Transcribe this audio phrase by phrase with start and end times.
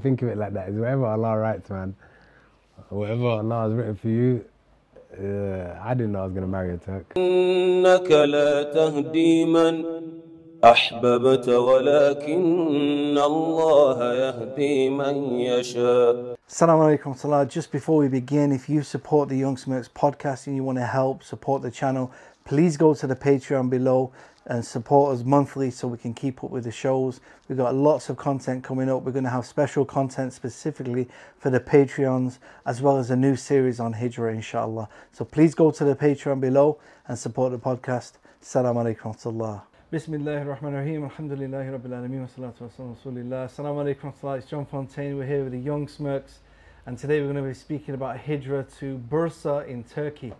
[0.00, 0.70] Think of it like that.
[0.70, 1.94] It's whatever Allah writes, man.
[2.88, 4.42] Whatever Allah has written for you.
[5.12, 7.12] Uh, I didn't know I was gonna marry a Turk.
[7.16, 9.84] إنك لا تهدي من
[10.64, 17.44] أحببت ولكن الله يهدي من يشاء Assalamu alaikum salah.
[17.44, 20.86] Just before we begin, if you support the Young Smirks podcast and you want to
[20.86, 22.10] help support the channel,
[22.46, 24.10] please go to the Patreon below
[24.46, 27.20] and support us monthly so we can keep up with the shows.
[27.48, 29.02] We've got lots of content coming up.
[29.02, 33.36] We're going to have special content specifically for the Patreons as well as a new
[33.36, 34.88] series on Hijrah, inshallah.
[35.12, 38.12] So please go to the Patreon below and support the podcast.
[38.42, 39.60] Assalamu alaikum wa.
[39.92, 41.08] Bismillahir Rahmanir Rahim.
[41.08, 42.20] Alhamdulillahi Rabbil Alameen.
[42.22, 43.46] Wa salatu wa salam Rasulillah.
[43.46, 44.32] Assalamu alaikum wa.
[44.32, 45.16] It's John Fontain.
[45.16, 46.40] We're here with the Young Smirks.
[46.86, 50.32] And today we're going to be speaking about Hijrah to Bursa in Turkey.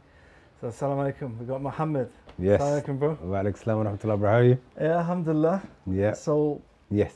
[0.62, 1.36] So, assalamu alaikum.
[1.38, 2.08] We've got Muhammad.
[2.38, 2.60] Yes.
[2.60, 3.18] Assalamu alaikum, bro.
[3.20, 4.30] Wa alaikum salam wa rahmatullah, bro.
[4.30, 4.58] How are you?
[4.80, 5.62] Yeah, alhamdulillah.
[5.90, 6.12] Yeah.
[6.12, 7.14] So, Yes.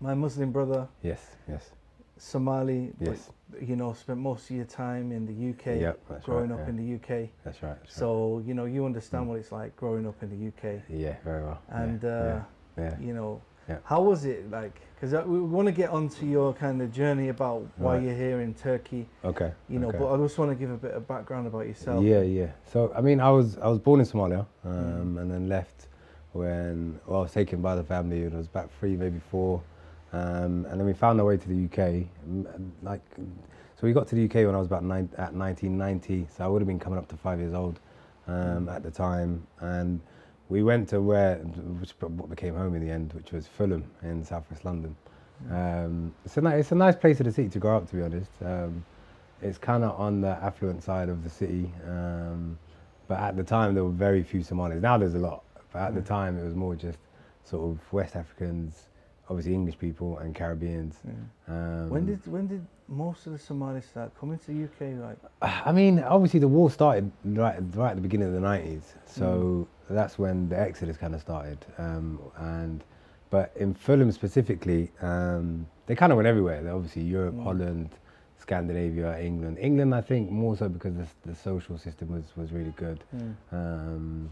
[0.00, 1.34] my Muslim brother, Yes.
[1.48, 1.72] Yes.
[2.18, 3.18] Somali, but,
[3.60, 6.66] you know, spent most of your time in the UK, Yep, that's growing right, up
[6.66, 6.70] yeah.
[6.70, 7.30] in the UK.
[7.42, 7.76] That's right.
[7.80, 10.80] That's So, you know, you understand what it's like growing up in the UK.
[10.88, 11.58] Yeah, very well.
[11.68, 12.42] Yeah, And, uh, yeah.
[12.84, 13.00] yeah.
[13.00, 13.78] You know, Yeah.
[13.82, 14.80] how was it like?
[15.00, 18.02] Because we want to get onto your kind of journey about why Right.
[18.02, 19.52] you're here in Turkey, Okay.
[19.68, 19.98] you know, okay.
[19.98, 22.02] but I just want to give a bit of background about yourself.
[22.02, 22.48] Yeah, yeah.
[22.66, 25.20] So I mean, I was I was born in Somalia, um, Mm.
[25.20, 25.86] and then left
[26.32, 28.24] when well, I was taken by the family.
[28.26, 29.62] I was about three, maybe four,
[30.12, 32.08] um, and then we found our way to the UK.
[32.28, 33.02] mm, Like,
[33.76, 36.26] so we got to the UK when I was about nine, at 1990.
[36.28, 37.78] So I would have been coming up to five years old
[38.26, 40.00] um, at the time, and
[40.48, 44.24] we went to where which what became home in the end, which was Fulham in
[44.24, 44.96] southwest London.
[45.50, 48.02] Um, it's a it's a nice place of the city to grow up, to be
[48.02, 48.30] honest.
[48.44, 48.84] Um,
[49.40, 52.58] it's kind of on the affluent side of the city, um,
[53.06, 54.82] but at the time there were very few Somalis.
[54.82, 56.98] Now there's a lot, but at the time it was more just
[57.44, 58.88] sort of West Africans,
[59.28, 60.96] obviously English people and Caribbeans.
[61.46, 64.98] Um, When did when did most of the Somalis start coming to the UK?
[65.00, 65.18] Like,
[65.66, 69.68] I mean, obviously the war started right, right at the beginning of the nineties, so
[69.94, 71.58] that's when the exodus kind of started.
[71.78, 72.84] Um, and
[73.30, 76.62] but in Fulham specifically, um, they kind of went everywhere.
[76.62, 77.90] They're obviously Europe, Holland,
[78.38, 79.58] Scandinavia, England.
[79.58, 83.02] England, I think, more so because the, the social system was was really good.
[83.52, 84.30] Um,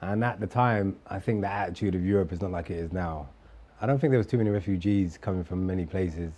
[0.00, 2.92] and at the time, I think the attitude of Europe is not like it is
[2.92, 3.28] now.
[3.80, 6.32] I don't think there was too many refugees coming from many places,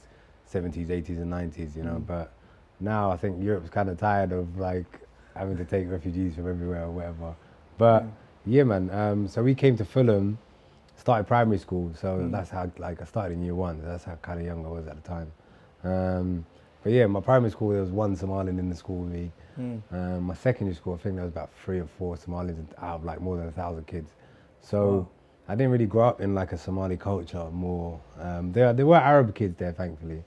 [0.53, 2.03] 70s, 80s, and 90s, you know.
[2.07, 2.33] But
[2.81, 5.01] now I think Europe's kind of tired of like
[5.37, 7.35] having to take refugees from everywhere or whatever.
[7.79, 8.05] But
[8.51, 8.91] yeah, man.
[8.91, 10.39] Um, so we came to Fulham,
[10.97, 11.93] started primary school.
[11.95, 13.81] So that's how like I started in year one.
[13.85, 15.33] That's how kind of young I was at the time.
[15.85, 16.47] Um,
[16.83, 19.31] but yeah, my primary school there was one Somalian in the school with me.
[19.93, 23.05] Um, my secondary school, I think there was about three or four Somalis out of
[23.05, 24.11] like more than a thousand kids.
[24.61, 25.09] So
[25.49, 27.51] I didn't really grow up in like a Somali culture.
[27.51, 30.23] More um, there, there were Arab kids there, thankfully.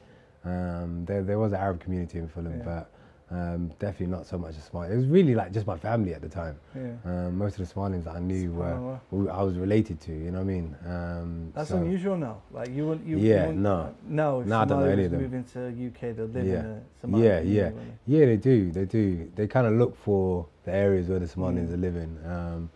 [0.46, 2.90] Um, there, there was an Arab community in Fulham, but
[3.34, 4.94] um, definitely not so much a Somali.
[4.94, 6.56] It was really like just my family at the time.
[6.76, 6.92] Yeah.
[7.04, 10.12] Um, most of the Somalians that I knew were who I was related to.
[10.14, 10.76] You know what I mean?
[10.86, 12.42] Um, That's so- unusual now.
[12.52, 13.08] Like you wouldn't.
[13.08, 13.96] You, Yeah, you no.
[14.08, 15.22] No, if No, I don't know any of them.
[15.22, 16.60] moving to UK, they live Yeah.
[17.04, 17.72] in a Yeah, yeah,
[18.06, 18.26] yeah.
[18.26, 18.72] They do.
[18.72, 19.32] They do.
[19.36, 21.74] They kind of look for the areas where the Somalians Mm.
[21.74, 22.18] are living.
[22.26, 22.70] Um,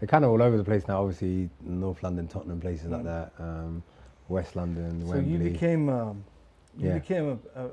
[0.00, 1.02] they're kind of all over the place now.
[1.02, 2.92] Obviously, North London, Tottenham, places Mm.
[2.92, 3.32] like that.
[3.38, 3.82] Um,
[4.28, 5.32] West London, So Wembley.
[5.32, 6.24] you became um,
[6.76, 6.94] you Yeah.
[6.98, 7.70] became a, a,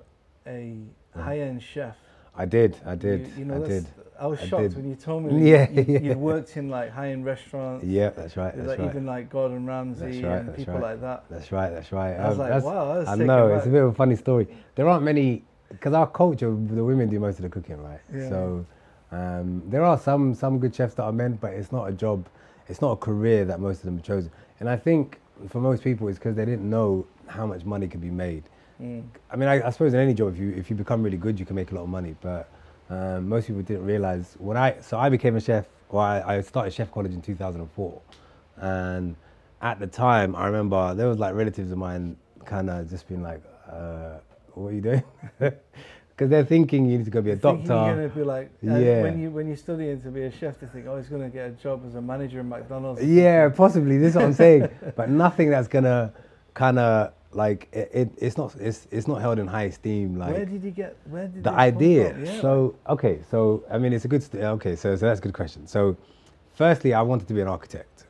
[1.15, 1.95] a high-end chef.
[2.37, 2.77] I did.
[2.85, 3.21] I did.
[3.27, 3.87] You, you know, I did.
[4.19, 4.75] I was I shocked did.
[4.75, 5.51] when you told me.
[5.51, 5.99] Yeah, you, yeah.
[5.99, 7.85] you'd worked in like high-end restaurants.
[7.85, 8.55] Yeah, that's right.
[8.55, 8.89] That's like, right.
[8.89, 10.83] Even like Gordon Ramsay right, and people right.
[10.83, 11.25] like that.
[11.29, 11.69] That's right.
[11.69, 12.13] That's right.
[12.15, 14.15] I was Um, like, wow, that's I taken know it's a bit of a funny
[14.15, 14.47] story.
[14.75, 17.99] There aren't many because our culture, the women do most of the cooking, right?
[18.13, 18.29] Yeah.
[18.29, 18.65] So
[19.11, 22.27] um, there are some some good chefs that are men, but it's not a job.
[22.67, 24.31] It's not a career that most of them have chosen.
[24.59, 28.01] And I think for most people, it's because they didn't know how much money could
[28.01, 28.43] be made.
[28.81, 29.03] Mm.
[29.31, 31.39] I mean, I, I suppose in any job, if you if you become really good,
[31.39, 32.15] you can make a lot of money.
[32.21, 32.49] But
[32.89, 35.65] um, most people didn't realize when I so I became a chef.
[35.89, 38.01] Well, I, I started chef college in 2004,
[38.57, 39.15] and
[39.61, 43.23] at the time, I remember there was like relatives of mine kind of just being
[43.23, 44.17] like, uh,
[44.53, 45.03] "What are you doing?"
[46.17, 47.85] Because they're thinking you need to go be a Thinking doctor.
[47.85, 49.03] you're gonna be like, uh, Yeah.
[49.03, 51.45] when you when you're studying to be a chef, they think, oh, he's gonna get
[51.45, 53.03] a job as a manager in McDonald's.
[53.03, 53.99] Yeah, possibly.
[53.99, 54.67] This is what I'm saying.
[54.95, 56.11] but nothing that's gonna
[56.55, 58.55] kind of like it, it, It's not.
[58.55, 60.17] It's it's not held in high esteem.
[60.17, 60.97] Like Where did you get?
[61.09, 62.17] Where did the idea.
[62.17, 64.23] Yeah, so okay, so I mean, it's a good.
[64.23, 65.67] St- okay, so so that's a good question.
[65.67, 65.97] So,
[66.53, 68.05] firstly, I wanted to be an architect.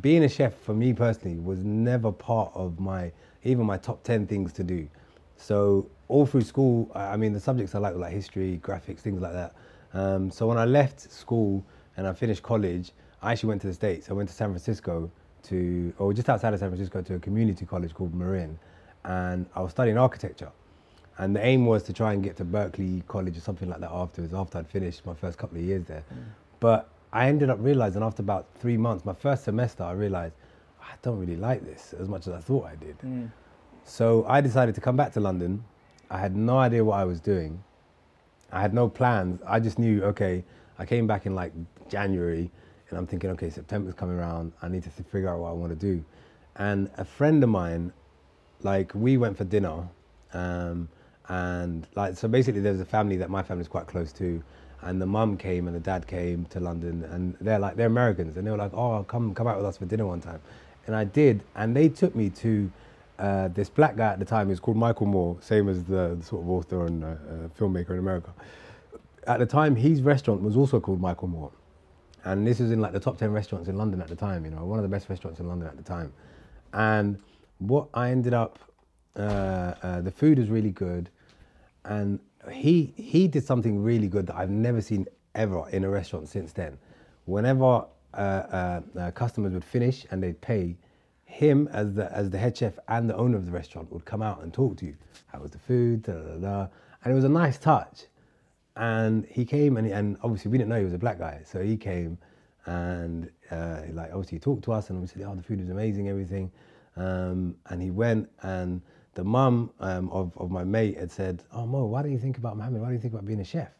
[0.00, 3.12] Being a chef for me personally was never part of my
[3.42, 4.88] even my top ten things to do.
[5.36, 9.00] So all through school, I I mean, the subjects I like were like history, graphics,
[9.00, 9.54] things like that.
[9.92, 11.64] Um, so when I left school
[11.96, 12.92] and I finished college,
[13.22, 14.10] I actually went to the states.
[14.10, 15.10] I went to San Francisco
[15.44, 18.58] to, or just outside of San Francisco, to a community college called Marin,
[19.04, 20.50] and I was studying architecture.
[21.18, 23.90] And the aim was to try and get to Berkeley College or something like that
[23.92, 26.02] afterwards, after I'd finished my first couple of years there.
[26.12, 26.24] Mm.
[26.58, 30.34] But I ended up realizing after about three months, my first semester, I realized
[30.80, 32.98] I don't really like this as much as I thought I did.
[32.98, 33.30] Mm.
[33.84, 35.64] So I decided to come back to London.
[36.10, 37.62] I had no idea what I was doing.
[38.50, 39.40] I had no plans.
[39.46, 40.44] I just knew, okay,
[40.78, 41.52] I came back in like
[41.88, 42.50] January
[42.90, 44.52] and I'm thinking, okay, September's coming around.
[44.62, 46.04] I need to figure out what I want to do.
[46.56, 47.92] And a friend of mine,
[48.62, 49.88] like, we went for dinner.
[50.32, 50.88] Um,
[51.28, 54.42] and like, so basically, there was a family that my family's quite close to.
[54.82, 57.04] And the mum came and the dad came to London.
[57.04, 58.36] And they're like, they're Americans.
[58.36, 60.40] And they were like, oh, come, come out with us for dinner one time.
[60.86, 61.42] And I did.
[61.56, 62.70] And they took me to
[63.18, 64.48] uh, this black guy at the time.
[64.48, 67.14] He was called Michael Moore, same as the, the sort of author and uh, uh,
[67.58, 68.32] filmmaker in America.
[69.26, 71.50] At the time, his restaurant was also called Michael Moore.
[72.24, 74.50] And this was in like the top 10 restaurants in London at the time, you
[74.50, 76.12] know, one of the best restaurants in London at the time.
[76.72, 77.18] And
[77.58, 78.58] what I ended up,
[79.16, 81.10] uh, uh, the food was really good.
[81.84, 82.18] And
[82.50, 86.52] he, he did something really good that I've never seen ever in a restaurant since
[86.52, 86.78] then.
[87.26, 87.84] Whenever
[88.14, 90.76] uh, uh, uh, customers would finish and they'd pay,
[91.34, 94.22] him as the as the head chef and the owner of the restaurant would come
[94.22, 94.94] out and talk to you.
[95.26, 96.04] How was the food?
[96.04, 96.66] Da, da, da.
[97.02, 98.04] And it was a nice touch.
[98.76, 101.42] And he came and, and obviously we didn't know he was a black guy.
[101.44, 102.18] So he came
[102.66, 105.70] and uh, like obviously he talked to us and we said, oh, the food was
[105.70, 106.50] amazing, everything.
[106.96, 108.80] Um, and he went and
[109.14, 112.38] the mum um, of, of my mate had said, oh, Mo, why don't you think
[112.38, 112.80] about Mohammed?
[112.80, 113.70] Why don't you think about being a chef?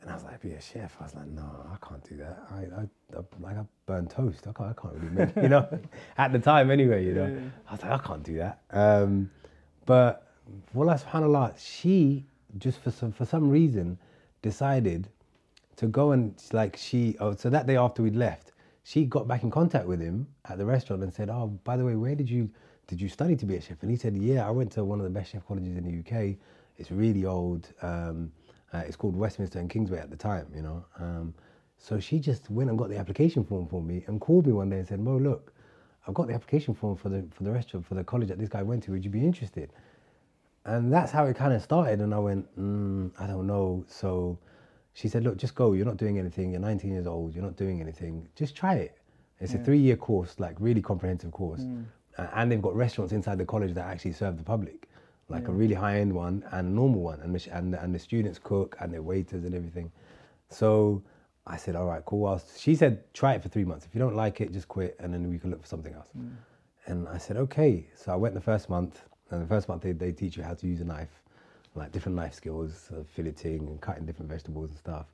[0.00, 0.96] And I was like, be a chef.
[1.00, 2.38] I was like, no, I can't do that.
[2.50, 4.46] I, I, I like I burn toast.
[4.46, 5.68] I can't, I can't really make, you know,
[6.18, 7.50] at the time anyway, you know.
[7.68, 8.60] I was like, I can't do that.
[8.70, 9.30] Um,
[9.86, 10.28] but
[10.72, 12.24] Wallah subhanAllah, she
[12.58, 13.98] just for some, for some reason
[14.42, 15.08] decided
[15.76, 18.52] to go and like she, oh, so that day after we'd left,
[18.84, 21.84] she got back in contact with him at the restaurant and said, oh, by the
[21.84, 22.50] way, where did you,
[22.86, 23.82] did you study to be a chef?
[23.82, 25.98] And he said, yeah, I went to one of the best chef colleges in the
[25.98, 26.36] UK.
[26.78, 27.68] It's really old.
[27.82, 28.32] Um,
[28.72, 30.84] uh, it's called Westminster and Kingsway at the time, you know.
[30.98, 31.34] Um,
[31.78, 34.70] so she just went and got the application form for me and called me one
[34.70, 35.52] day and said, Mo, look,
[36.06, 38.48] I've got the application form for the for the restaurant for the college that this
[38.48, 38.92] guy went to.
[38.92, 39.72] Would you be interested?
[40.68, 42.00] And that's how it kind of started.
[42.00, 43.84] And I went, mm, I don't know.
[43.88, 44.38] So
[44.92, 45.72] she said, look, just go.
[45.72, 46.50] You're not doing anything.
[46.52, 47.34] You're 19 years old.
[47.34, 48.28] You're not doing anything.
[48.34, 48.98] Just try it.
[49.40, 51.60] It's a three-year course, like really comprehensive course,
[52.18, 54.88] Uh, and they've got restaurants inside the college that actually serve the public,
[55.28, 58.40] like a really high-end one and a normal one, and the, and and the students
[58.42, 59.92] cook and their waiters and everything.
[60.50, 61.02] So
[61.46, 62.26] I said, all right, cool.
[62.26, 63.86] I'll, she said, try it for three months.
[63.86, 66.08] If you don't like it, just quit, and then we can look for something else.
[66.86, 67.86] And I said, okay.
[67.94, 70.54] So I went the first month, and the first month they, they teach you how
[70.54, 71.22] to use a knife,
[71.74, 75.06] like different knife skills, uh, filleting and cutting different vegetables and stuff.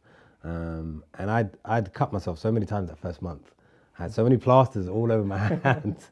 [0.45, 3.53] Um, and I'd, I'd cut myself so many times that first month.
[3.99, 6.11] I had so many plasters all over my hands.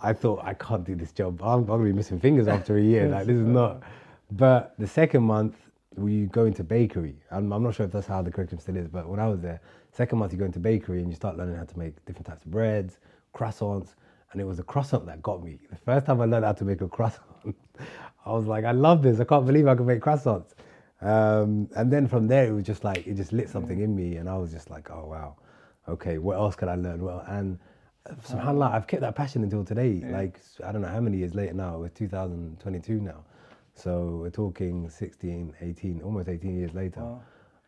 [0.00, 1.40] I thought, I can't do this job.
[1.42, 3.08] I'm, I'm going to be missing fingers after a year.
[3.08, 3.82] Like, this is not.
[4.30, 5.56] But the second month,
[5.96, 7.16] we go into bakery.
[7.30, 9.40] I'm, I'm not sure if that's how the curriculum still is, but when I was
[9.40, 9.60] there,
[9.92, 12.44] second month you go into bakery and you start learning how to make different types
[12.44, 12.98] of breads,
[13.34, 13.94] croissants,
[14.32, 15.58] and it was the croissant that got me.
[15.70, 17.25] The first time I learned how to make a croissant,
[18.26, 19.20] I was like, I love this.
[19.20, 20.54] I can't believe I can make croissants.
[21.00, 24.16] Um, and then from there, it was just like, it just lit something in me,
[24.16, 25.36] and I was just like, oh wow,
[25.88, 27.02] okay, what else can I learn?
[27.02, 27.58] Well, and
[28.06, 30.02] uh, subhanAllah, I've kept that passion until today.
[30.12, 33.24] Like, I don't know how many years later now, it's 2022 now.
[33.74, 37.00] So we're talking 16, 18, almost 18 years later.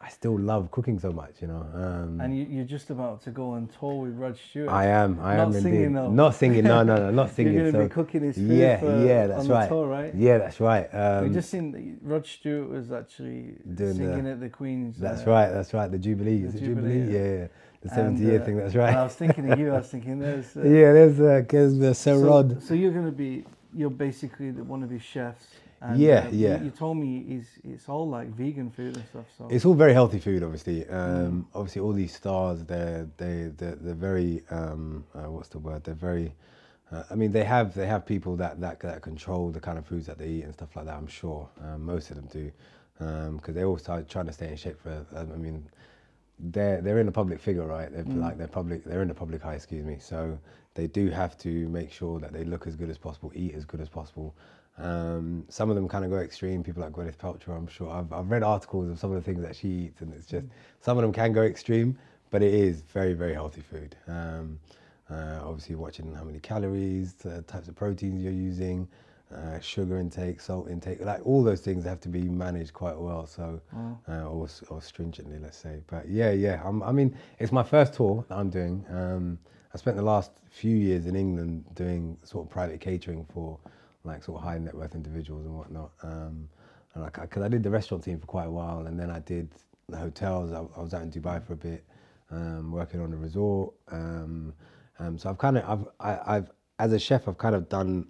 [0.00, 1.66] I still love cooking so much, you know.
[1.74, 4.68] Um, And you, you're just about to go on tour with Rod Stewart.
[4.70, 5.96] I am, I Not am singing, indeed.
[5.96, 6.10] though.
[6.12, 7.54] Not singing, no, no, no, not singing.
[7.54, 9.68] You're going to so, be cooking his food yeah, for, yeah, that's on the right.
[9.68, 10.14] tour, right?
[10.14, 10.88] Yeah, that's right.
[10.94, 14.98] Um, we just seen Rod Stewart was actually Doing the- singing at the Queen's.
[14.98, 15.90] that's uh, right, that's right.
[15.90, 16.94] The Jubilee, is the it Jubilee?
[17.00, 17.46] Jubilee, Yeah, yeah.
[17.80, 19.72] The and, 70 year uh, thing, that's and I was thinking of you.
[19.72, 20.56] I was thinking there's.
[20.56, 22.62] Uh, yeah, there's uh, there's the Sir so, Rod.
[22.62, 23.44] so you're going to be.
[23.74, 25.46] You're basically the, one of his chefs.
[25.80, 26.62] And, Yeah, uh, you- yeah.
[26.62, 29.26] You, told me it's it's all like vegan food and stuff.
[29.36, 30.84] So It's all very healthy food, obviously.
[30.84, 31.28] Mm.
[31.28, 35.84] Um, Obviously, all these stars, they're they they're, they're very um, uh, what's the word?
[35.84, 36.34] They're very.
[36.90, 39.86] Uh, I mean, they have they have people that, that that control the kind of
[39.86, 40.96] foods that they eat and stuff like that.
[40.96, 42.50] I'm sure um, most of them do,
[43.36, 45.06] because they always try trying to stay in shape for.
[45.14, 45.68] um, I mean,
[46.40, 47.92] they're they're in a public figure, right?
[47.92, 48.20] They're Mm.
[48.20, 48.84] like they're public.
[48.84, 49.98] They're in the public eye, excuse me.
[50.00, 50.38] So
[50.74, 53.64] they do have to make sure that they look as good as possible, eat as
[53.64, 54.34] good as possible.
[54.78, 56.62] Um, some of them kind of go extreme.
[56.62, 57.90] People like Gwyneth Paltrow, I'm sure.
[57.90, 60.46] I've, I've read articles of some of the things that she eats, and it's just
[60.80, 61.98] some of them can go extreme,
[62.30, 63.96] but it is very very healthy food.
[64.06, 64.58] Um,
[65.10, 68.86] uh, obviously, watching how many calories, the types of proteins you're using,
[69.34, 73.26] uh, sugar intake, salt intake, like all those things have to be managed quite well.
[73.26, 73.60] So,
[74.08, 75.80] uh, or, or stringently, let's say.
[75.86, 76.62] But yeah, yeah.
[76.64, 78.84] I'm, I mean, it's my first tour that I'm doing.
[78.90, 79.38] Um,
[79.74, 83.58] I spent the last few years in England doing sort of private catering for
[84.04, 85.90] like sort of high net worth individuals and whatnot.
[86.02, 86.48] Um,
[86.94, 89.20] and like, because I did the restaurant team for quite a while, and then I
[89.20, 89.50] did
[89.88, 90.52] the hotels.
[90.52, 91.84] I, I was out in Dubai for a bit,
[92.30, 93.74] um, working on a resort.
[93.90, 94.54] Um,
[94.98, 98.06] um, so I've kind of, I've, I, I've, as a chef, I've kind of done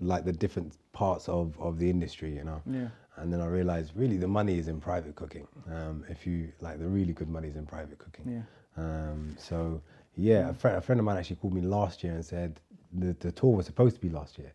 [0.00, 2.62] like the different parts of, of the industry, you know.
[2.70, 2.88] Yeah.
[3.16, 5.46] And then I realized really the money is in private cooking.
[5.72, 8.44] Um, if you like the really good money is in private cooking.
[8.76, 8.82] Yeah.
[8.82, 9.80] Um, so
[10.16, 12.60] yeah, a, friend, a friend of mine actually called me last year and said
[12.92, 14.52] the, the tour was supposed to be last year,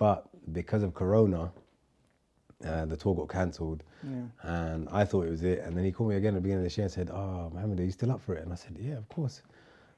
[0.00, 1.52] but because of Corona,
[2.64, 3.82] uh, the tour got cancelled.
[4.02, 4.22] Yeah.
[4.42, 5.60] And I thought it was it.
[5.60, 7.50] And then he called me again at the beginning of this year and said, Oh,
[7.52, 8.42] Mohammed, are you still up for it?
[8.42, 9.42] And I said, Yeah, of course.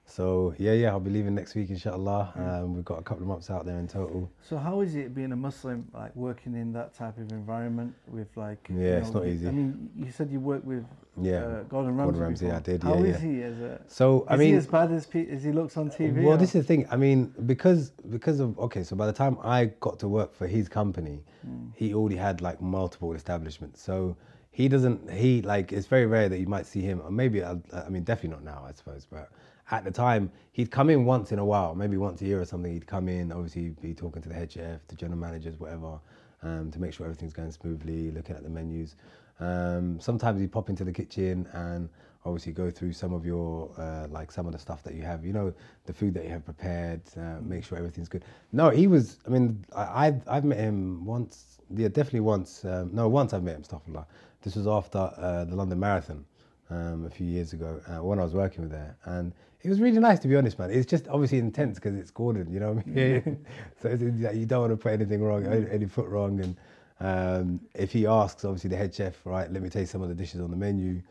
[0.04, 2.32] So yeah, yeah, I'll be leaving next week, inshallah.
[2.36, 4.30] Um, we've got a couple of months out there in total.
[4.42, 8.28] So how is it being a Muslim, like working in that type of environment with
[8.36, 8.66] like?
[8.68, 9.48] you Yeah, it's not easy.
[9.48, 10.84] I mean, you said you worked with
[11.20, 12.02] Yeah, uh, Gordon Ramsay.
[12.04, 12.58] Gordon Ramsay, before.
[12.58, 13.30] I did, How yeah, is yeah.
[13.30, 13.80] he as a?
[13.86, 16.22] So I is mean, he as bad as, pe- as he looks on TV?
[16.24, 16.86] Well, or- this is the thing.
[16.90, 20.46] I mean, because because of okay, so by the time I got to work for
[20.46, 21.68] his company, Hmm.
[21.74, 23.80] he already had like multiple establishments.
[23.80, 24.16] So
[24.50, 25.10] he doesn't.
[25.10, 27.00] He like it's very rare that you might see him.
[27.02, 29.06] Or maybe I, I mean, definitely not now, I suppose.
[29.10, 29.30] But
[29.70, 32.44] at the time, he'd come in once in a while, maybe once a year or
[32.44, 32.72] something.
[32.72, 35.98] He'd come in, obviously, he'd be talking to the head chef, the general managers, whatever,
[36.42, 38.96] um, to make sure everything's going smoothly, looking at the menus.
[39.40, 41.88] Um, sometimes he'd pop into the kitchen and
[42.24, 45.24] obviously go through some of your uh, like some of the stuff that you have
[45.24, 45.52] you know
[45.86, 49.30] the food that you have prepared uh, make sure everything's good no he was i
[49.30, 53.56] mean I, I've, I've met him once yeah definitely once um, no once i've met
[53.56, 54.04] him stuff like
[54.42, 56.24] this was after uh, the london marathon
[56.70, 59.80] um, a few years ago uh, when i was working with there and it was
[59.80, 60.70] really nice to be honest man.
[60.70, 63.46] It's just obviously intense because it's gordon you know what i mean?
[63.80, 66.40] So it's, it's like you don't want to put anything wrong any, any foot wrong.
[66.40, 66.56] And
[67.00, 70.14] um, if he asks obviously the head chef right let me taste some of the
[70.14, 71.02] dishes on the menu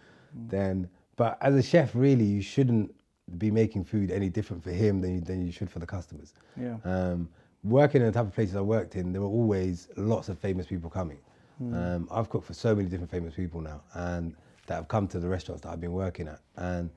[0.48, 2.94] then but as a chef really you shouldn't
[3.38, 6.34] be making food any different for him than you, than you should for the customers.
[6.60, 6.76] Yeah.
[6.84, 7.30] um,
[7.64, 10.66] working in the type of places I worked in, there were always lots of famous
[10.68, 11.20] people coming.
[11.76, 15.20] Um, I've cooked for so many different famous people now, and that have come to
[15.20, 16.40] the restaurants that I've been working at.
[16.56, 16.90] And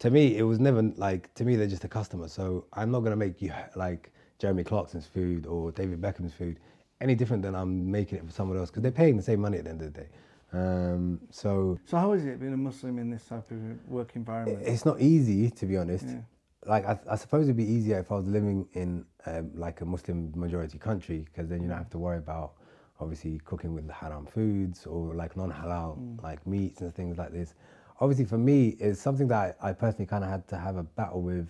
[0.00, 2.28] to me, it was never like to me they're just a customer.
[2.28, 6.58] So I'm not gonna make you like Jeremy Clarkson's food or David Beckham's food
[7.00, 9.58] any different than I'm making it for someone else because they're paying the same money
[9.58, 10.08] at the end of the day.
[10.52, 14.62] Um, so So how is it being a Muslim in this type of work environment?
[14.66, 16.06] it's not easy to be honest.
[16.06, 16.20] Yeah.
[16.66, 19.84] Like I, I suppose it'd be easier if I was living in um, like a
[19.84, 22.52] Muslim majority country because then you don't have to worry about
[22.98, 27.54] obviously cooking with haram foods or like non-halal like meats and things like this.
[28.00, 31.22] Obviously for me it's something that I, personally kind of had to have a battle
[31.22, 31.48] with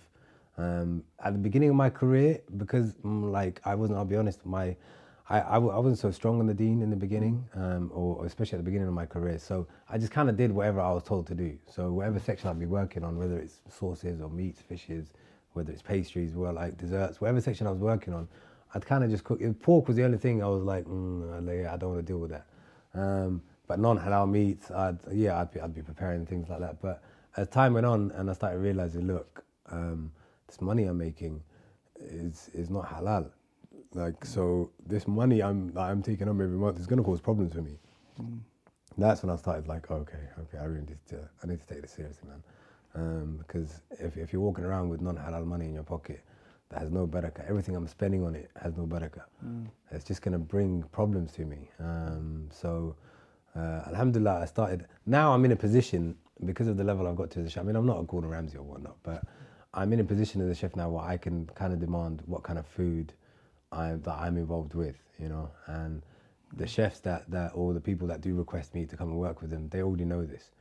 [0.57, 4.45] um, at the beginning of my career because mm, like I wasn't I'll be honest
[4.45, 4.75] my
[5.29, 8.59] I, wasn't so strong on the deen in the beginning, um, or, or especially at
[8.59, 9.37] the beginning of my career.
[9.37, 11.57] So I just kind of did whatever I was told to do.
[11.67, 15.11] So whatever section I'd be working on, whether it's sauces or meats, fishes,
[15.51, 18.29] whether it's pastries, or like desserts, whatever section I was working on,
[18.73, 19.41] I'd kind of just cook.
[19.61, 22.31] Pork was the only thing I was like, mm, I don't want to deal with
[22.31, 22.45] that.
[22.93, 26.81] Um, but non-halal meats, I'd, yeah, I'd be, I'd be preparing things like that.
[26.81, 27.03] But
[27.37, 30.11] as time went on, and I started realizing, look, um,
[30.47, 31.43] this money I'm making
[31.99, 33.29] is is not halal.
[33.93, 37.21] Like so, this money I'm that I'm taking home every month is going to cause
[37.21, 37.77] problems for me.
[38.97, 41.81] That's when I started like, okay, okay, I really need to, I need to take
[41.81, 42.43] this seriously, man.
[42.95, 46.23] Um, because if if you're walking around with non-halal money in your pocket
[46.69, 49.23] that has no barakah, everything I'm spending on it has no barakah.
[49.91, 51.69] It's just going to bring problems to me.
[51.79, 52.95] Um, so,
[53.57, 54.85] uh, alhamdulillah, I started.
[55.05, 57.63] Now I'm in a position because of the level I've got to as a chef.
[57.63, 59.23] I mean, I'm not a Gordon Ramsay or whatnot, but
[59.73, 62.43] I'm in a position as a chef now where I can kind of demand what
[62.43, 63.13] kind of food
[63.71, 66.03] I, that I'm involved with, you know, and
[66.55, 69.41] the chefs that, that or the people that do request me to come and work
[69.41, 70.51] with them, they already know this.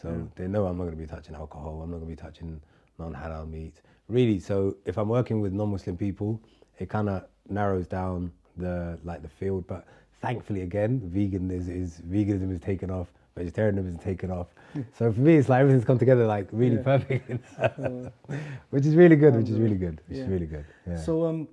[0.00, 1.80] So they know I'm not going to be touching alcohol.
[1.82, 2.60] I'm not going to be touching
[2.98, 3.82] non-halal meat.
[4.08, 6.40] Really, so if I'm working with non-Muslim people,
[6.78, 9.66] it kind of narrows down the like the field.
[9.66, 9.86] But
[10.22, 14.46] thankfully, again, vegan is, is veganism is taken off, vegetarianism is taken off.
[14.98, 16.82] so for me, it's like everything's come together like really Yeah.
[16.82, 17.30] perfect,
[18.70, 19.34] which is really good.
[19.36, 20.00] Which is really good.
[20.08, 20.24] Which Yeah.
[20.24, 20.64] is really good.
[20.86, 20.96] Yeah.
[20.96, 21.48] So um,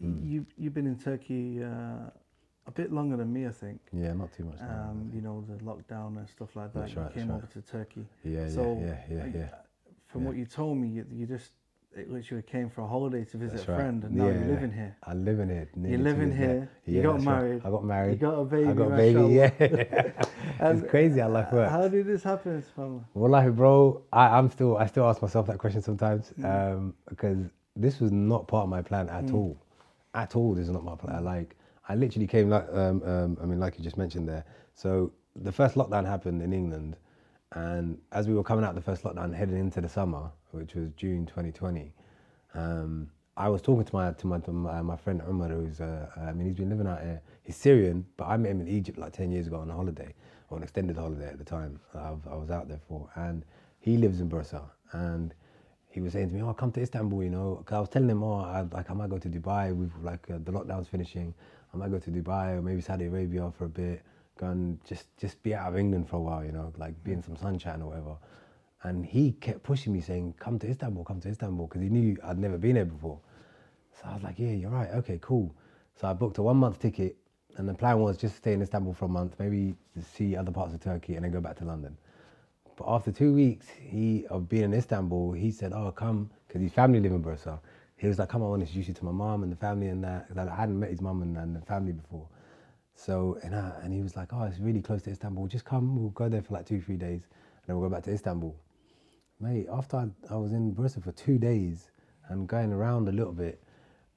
[0.00, 2.10] you you've been in Turkey uh,
[2.66, 3.80] a bit longer than me, I think.
[3.92, 4.60] yeah, not too much.
[4.60, 6.80] Um, you know the lockdown and stuff like that.
[6.80, 7.36] That's you right, came right.
[7.36, 8.06] over to Turkey.
[8.24, 9.48] yeah, so, yeah, yeah, yeah, uh, yeah.
[10.06, 11.50] From what you told me, you, you just
[11.96, 13.78] it literally came for a holiday to visit That's a right.
[13.78, 14.96] friend, and now Yeah, you're living here.
[15.04, 15.68] I live in it.
[15.80, 16.68] You're living here.
[16.86, 17.42] You got that's right.
[17.42, 17.62] married.
[17.64, 18.10] I got married.
[18.12, 18.68] You got a baby.
[18.68, 19.34] I got a baby.
[19.34, 19.50] Yeah,
[20.70, 21.70] it's crazy how life works.
[21.70, 23.04] How did this happen, Subhanallah?
[23.14, 26.44] Wallahi, bro, I, I'm still, I still ask myself that question sometimes Mm.
[26.74, 27.38] um, because
[27.76, 29.56] this was not part of my plan at all.
[30.14, 31.20] At all, this is not my plan.
[31.22, 31.24] Mm.
[31.24, 31.56] Like,
[31.88, 34.44] I literally came, like, um, um, I mean, like you just mentioned there.
[34.74, 36.96] So the first lockdown happened in England,
[37.52, 40.90] and as we were coming out the first lockdown, heading into the summer, which was
[40.96, 41.92] June 2020,
[42.54, 46.08] um, I was talking to my to my to my, my friend Umar, who's uh,
[46.16, 47.20] I mean he's been living out here.
[47.42, 50.14] He's Syrian, but I met him in Egypt like ten years ago on a holiday,
[50.50, 51.80] or an extended holiday at the time.
[51.94, 53.44] I, I was out there for, and
[53.80, 55.34] he lives in Bursa, and
[55.90, 57.62] he was saying to me, "Oh, come to Istanbul," you know.
[57.66, 59.74] Cause I was telling him, "Oh, I, like I might go to Dubai.
[59.74, 61.34] We've like uh, the lockdown's finishing.
[61.72, 64.02] I might go to Dubai or maybe Saudi Arabia for a bit,
[64.38, 67.12] go and just just be out of England for a while, you know, like be
[67.12, 68.16] in some sunshine or whatever."
[68.84, 72.16] And he kept pushing me, saying, "Come to Istanbul, come to Istanbul," because he knew
[72.22, 73.18] I'd never been there before.
[73.92, 74.90] So I was like, "Yeah, you're right.
[74.90, 75.54] Okay, cool."
[75.96, 77.16] So I booked a one month ticket,
[77.56, 80.52] and the plan was just to stay in Istanbul for a month, maybe see other
[80.52, 81.96] parts of Turkey, and then go back to London.
[82.76, 86.72] But after two weeks he of being in Istanbul, he said, "Oh, come," because his
[86.72, 87.60] family live in Bursa.
[87.96, 89.88] He was like, "Come, I want to introduce you to my mom and the family
[89.88, 92.28] and that." 'cause I hadn't met his mom and, and the family before.
[92.94, 95.46] So and I, and he was like, "Oh, it's really close to Istanbul.
[95.46, 95.96] Just come.
[95.96, 98.54] We'll go there for like two, three days, and then we'll go back to Istanbul."
[99.40, 101.90] Mate, after I, I was in Bursa for two days
[102.28, 103.62] and going around a little bit,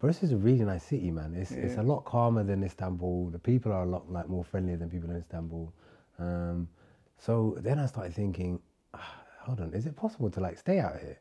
[0.02, 1.34] Bursa is a really nice city, man.
[1.36, 3.32] It's it's a lot calmer than Istanbul.
[3.32, 5.74] The people are a lot like more friendly than people in Istanbul.
[6.20, 6.70] Um,
[7.18, 8.60] so then I started thinking,
[8.94, 11.18] ah, hold on, is it possible to like stay out here?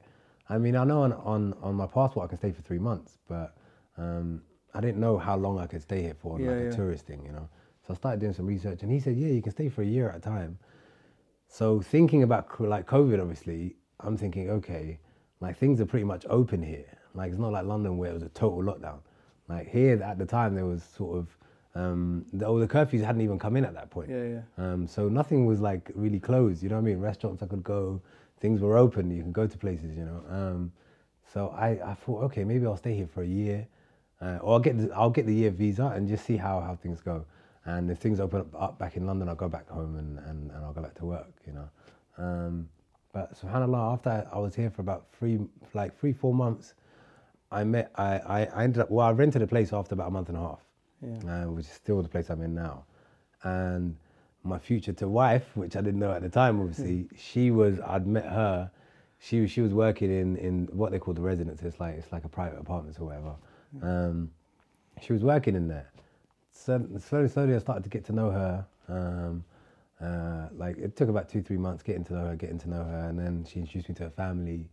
[0.50, 3.19] I mean, I know on on, on my passport I can stay for three months,
[3.29, 3.57] but
[3.97, 4.43] um,
[4.75, 6.69] I didn't know how long I could stay here for, Yeah, like yeah.
[6.69, 7.49] a tourist thing, you know.
[7.87, 9.87] So I started doing some research, and he said, yeah, you can stay for a
[9.87, 10.59] year at a time.
[11.49, 14.99] So thinking about like COVID, obviously, I'm thinking, okay,
[15.41, 16.99] like things are pretty much open here.
[17.15, 18.99] Like it's not like London where it was a total lockdown.
[19.49, 21.37] Like here at the time, there was sort of
[21.75, 24.11] um, the, oh, the curfews hadn't even come in at that point.
[24.11, 24.41] Yeah, yeah.
[24.57, 26.62] Um, so nothing was like really closed.
[26.62, 27.00] You know what I mean?
[27.00, 28.00] Restaurants I could go,
[28.41, 29.11] things were open.
[29.11, 29.97] You can go to places.
[29.97, 30.23] You know.
[30.31, 30.73] Um,
[31.33, 33.67] so I, I thought, okay, maybe I'll stay here for a year,
[34.23, 36.76] uh, or I'll get the, I'll get the year visa and just see how, how
[36.76, 37.25] things go.
[37.65, 40.50] And if things open up, up back in London, I'll go back home and, and,
[40.50, 41.33] and I'll go back to work.
[41.47, 42.65] You know.
[43.17, 45.39] But subhanallah, after I was here for about three,
[45.73, 46.75] like three, four months,
[47.51, 50.11] I met, I, I, I ended up, well, I rented a place after about a
[50.11, 50.61] month and a half,
[51.01, 51.45] Yeah.
[51.45, 52.85] uh, which is still the place I'm in now.
[53.43, 53.97] And
[54.45, 58.07] my future to wife, which I didn't know at the time, obviously, she was, I'd
[58.07, 58.71] met her,
[59.19, 62.13] she, was- she was working in, in what they call the residence, it's like, it's
[62.13, 63.35] like a private apartments or whatever.
[63.81, 64.31] Um,
[65.00, 65.91] she was working in there.
[66.52, 68.67] So slowly, slowly, I started to get to know her.
[68.89, 69.43] Um,
[70.00, 72.85] uh, like it took about two, three months getting to know her, getting to know
[72.85, 74.69] her, and then she introduced me to her family.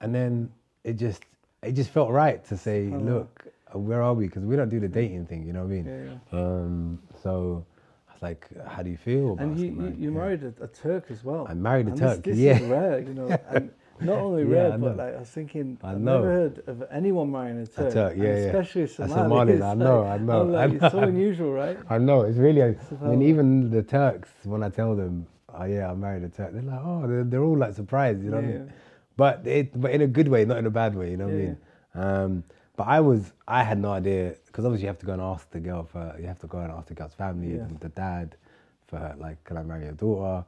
[0.00, 0.50] And then
[0.84, 1.24] it just,
[1.62, 2.98] it just felt right to say, Oh.
[2.98, 4.26] look, uh, where are we?
[4.26, 6.18] Because we don't do the dating thing, you know what I mean?
[6.32, 7.64] Yeah, Um, so
[8.08, 9.32] I was like, how do you feel?
[9.32, 9.98] About And you, you, married?
[10.00, 10.18] you Yeah.
[10.18, 11.46] married a, a Turk as well.
[11.48, 12.56] I married a And Turk, This, this yeah.
[12.58, 13.38] is rare, you know.
[13.48, 16.20] And not only Yeah, rare, but like I was thinking, I I've know.
[16.20, 17.92] never heard of anyone marrying a Turk.
[17.92, 18.30] Turk, yeah, yeah.
[18.46, 19.14] especially a A Somali.
[19.14, 21.78] Somali, It's I like- know, I know, like, I It's so unusual, right?
[21.88, 22.62] I know it's really.
[22.62, 22.76] I
[23.08, 26.62] mean, even the Turks, when I tell them, "Oh yeah, I married a Turk," they're
[26.62, 28.72] like, "Oh, they're, they're all like surprised," you know what I Yeah, mean?
[29.16, 31.34] But it, but in a good way, not in a bad way, you know what
[31.34, 31.56] I Yeah, mean?
[31.94, 32.44] Um,
[32.76, 35.50] but I was, I had no idea because obviously you have to go and ask
[35.50, 37.64] the girl for, you have to go and ask the girl's family, Yeah.
[37.68, 38.36] the, the dad,
[38.86, 40.44] for her, like, can I marry your daughter?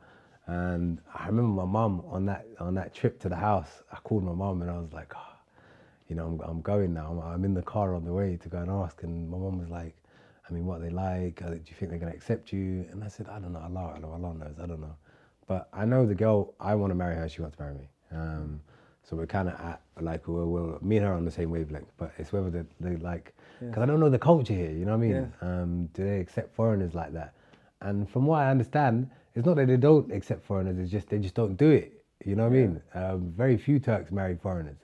[0.48, 3.82] And I remember my mum on that on that trip to the house.
[3.92, 5.36] I called my mum and I was like, oh,
[6.08, 7.10] you know, I'm, I'm going now.
[7.10, 9.02] I'm, I'm in the car on the way to go and ask.
[9.02, 9.94] And my mum was like,
[10.48, 11.42] I mean, what are they like?
[11.44, 12.86] Uh, Do you think they're going to accept you?
[12.90, 13.60] And I said, I don't know.
[13.60, 14.54] Allah, Allah, Allah knows.
[14.62, 14.96] I don't know.
[15.46, 17.28] But I know the girl, I want to marry her.
[17.28, 17.88] She wants to marry me.
[18.12, 18.60] Um,
[19.02, 21.92] so we're kind of at, like, we're, we're, me and her on the same wavelength.
[21.98, 23.68] But it's whether they, they like, Yeah.
[23.68, 25.32] because I don't know the culture here, you know what I mean?
[25.42, 25.48] Yeah.
[25.62, 27.34] Um, do they accept foreigners like that?
[27.82, 31.18] And from what I understand, it's not that they don't accept foreigners, it's just they
[31.18, 32.04] just don't do it.
[32.24, 32.82] You know what I mean?
[32.94, 34.78] Um, very few Turks marry foreigners.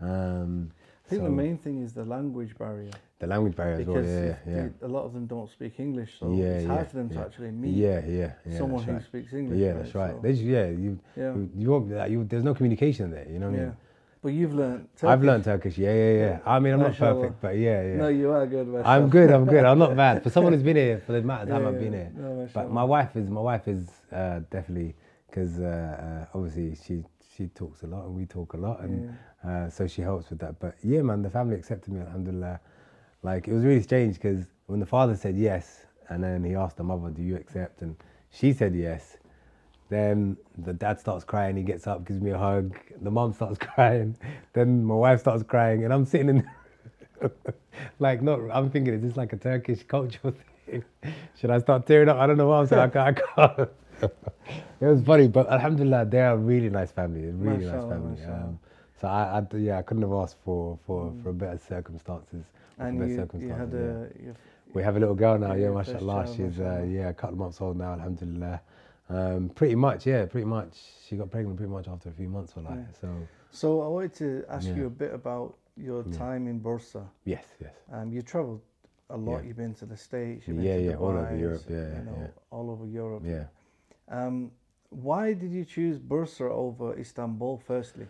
[0.00, 0.72] Um,
[1.06, 2.90] I think so the main thing is the language barrier.
[3.20, 3.96] the language barrier as well.
[4.02, 6.44] Because Yeah, yeah, they- a lot of them don't speak English, so yeah.
[6.46, 7.18] it's yeah, hard for them yeah.
[7.20, 8.58] to actually meet Yeah, yeah, yeah.
[8.58, 9.02] someone who right.
[9.02, 9.60] speaks English.
[9.60, 9.76] Yeah, right?
[9.82, 10.14] that's right.
[10.14, 11.34] So, They just, yeah, you, Yeah.
[11.34, 13.28] you, you you, there's no communication there.
[13.30, 13.76] You know what I mean?
[14.22, 14.88] But you've learned.
[14.94, 15.08] Turkish.
[15.08, 15.78] I've learned Turkish.
[15.78, 16.20] Yeah, yeah, yeah.
[16.20, 16.38] Yeah.
[16.46, 17.20] I mean, I'm not Mashallah.
[17.22, 17.96] perfect, but yeah, yeah.
[17.96, 18.82] No, you are good.
[18.84, 19.30] I'm good.
[19.32, 19.64] I'm good.
[19.64, 21.80] I'm not bad for someone who's been here for the amount of time Yeah, I've
[21.80, 22.12] been here.
[22.16, 24.94] No, but my wife is my wife is uh, definitely
[25.26, 27.04] because uh, uh, obviously she
[27.36, 29.12] she talks a lot and we talk a lot, and
[29.44, 30.60] uh, so she helps with that.
[30.60, 32.00] But yeah, man, the family accepted me.
[32.00, 32.60] Alhamdulillah.
[33.24, 36.76] Like it was really strange because when the father said yes, and then he asked
[36.76, 37.96] the mother, "Do you accept?" and
[38.30, 39.16] she said yes.
[39.92, 41.54] Then the dad starts crying.
[41.54, 42.74] He gets up, gives me a hug.
[43.02, 44.16] The mom starts crying.
[44.54, 46.50] Then my wife starts crying, and I'm sitting in,
[47.98, 48.40] like not.
[48.50, 50.32] I'm thinking, is this like a Turkish cultural
[50.66, 50.82] thing?
[51.38, 52.16] Should I start tearing up?
[52.16, 52.80] I don't know what I'm saying.
[52.80, 53.20] I can't.
[53.36, 53.70] I can't.
[54.80, 57.28] it was funny, but Alhamdulillah, they're a really nice family.
[57.28, 58.24] A really nice family.
[58.24, 58.58] Um,
[58.98, 62.44] so I, I, yeah, I couldn't have asked for for for better circumstances.
[62.78, 64.30] And better you, you circumstances, had yeah.
[64.30, 64.34] a.
[64.72, 66.26] We have a little girl now, Yeah, yeah, mashallah.
[66.34, 68.58] She's uh, yeah, a couple of months old now, alhamdulillah.
[69.12, 70.72] Um, pretty much, yeah, pretty much.
[71.06, 72.84] She got pregnant pretty much after a few months, or like Yeah.
[73.00, 73.08] so.
[73.50, 74.74] so I wanted to ask Yeah.
[74.76, 77.04] you a bit about your time in Bursa.
[77.24, 77.74] Yes, yes.
[77.92, 78.60] Um, you travelled
[79.10, 79.38] a lot.
[79.42, 79.48] Yeah.
[79.48, 80.48] You've been to the States.
[80.48, 82.26] You've been Yeah, to yeah, all over Europe, yeah, you know, yeah.
[82.50, 83.22] all over Europe.
[83.26, 83.44] Yeah.
[84.08, 84.50] Um,
[84.90, 87.58] why did you choose Bursa over Istanbul?
[87.58, 88.06] Firstly,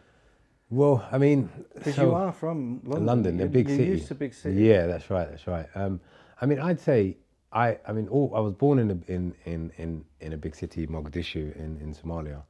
[0.70, 3.06] Well, I mean, because so- you are from London.
[3.06, 3.84] London, a big city.
[3.84, 4.62] used to big city.
[4.62, 5.28] Yeah, that's right.
[5.28, 5.68] That's right.
[5.74, 6.00] Um,
[6.40, 7.18] I mean, I'd say
[7.52, 7.78] I.
[7.86, 10.86] I mean, all, I was born in a in, in, in, in a big city,
[10.86, 12.42] Mogadishu, in, in Somalia.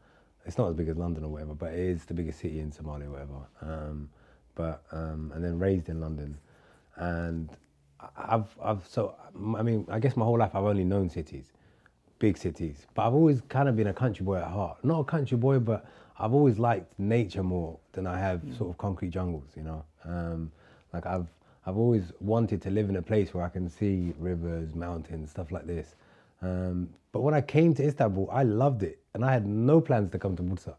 [0.44, 2.72] It's not as big as London or whatever, but it is the biggest city in
[2.72, 3.38] Somalia, or whatever.
[3.60, 4.08] Um,
[4.54, 6.36] but um, and then raised in London,
[6.96, 7.50] and
[8.16, 9.14] I've I've so
[9.56, 11.52] I mean, I guess my whole life I've only known cities,
[12.18, 12.86] big cities.
[12.94, 14.84] But I've always kind of been a country boy at heart.
[14.84, 15.86] Not a country boy, but
[16.18, 19.50] I've always liked nature more than I have sort of concrete jungles.
[19.56, 20.52] You know, um,
[20.92, 21.28] like I've
[21.66, 25.52] I've always wanted to live in a place where I can see rivers, mountains, stuff
[25.52, 25.94] like this.
[26.40, 30.10] Um, but when I came to Istanbul, I loved it, and I had no plans
[30.10, 30.74] to come to Bursa.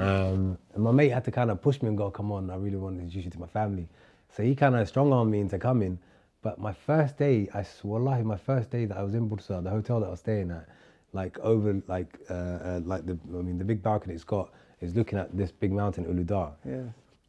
[0.00, 2.56] Um, and my mate had to kind of push me and go, "Come on, I
[2.56, 3.88] really want to introduce you to my family."
[4.36, 5.98] So he kind of strong armed me into coming.
[6.42, 9.70] But my first day, I wallahi, my first day that I was in Bursa, the
[9.70, 10.68] hotel that I was staying at,
[11.12, 14.94] like over, like, uh, uh, like the, I mean, the big balcony it's got is
[14.94, 16.82] looking at this big mountain, Uludağ Yeah.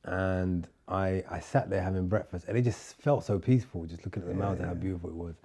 [0.06, 4.22] And I, I sat there having breakfast and it just felt so peaceful just looking
[4.24, 5.36] at the mountain how beautiful it was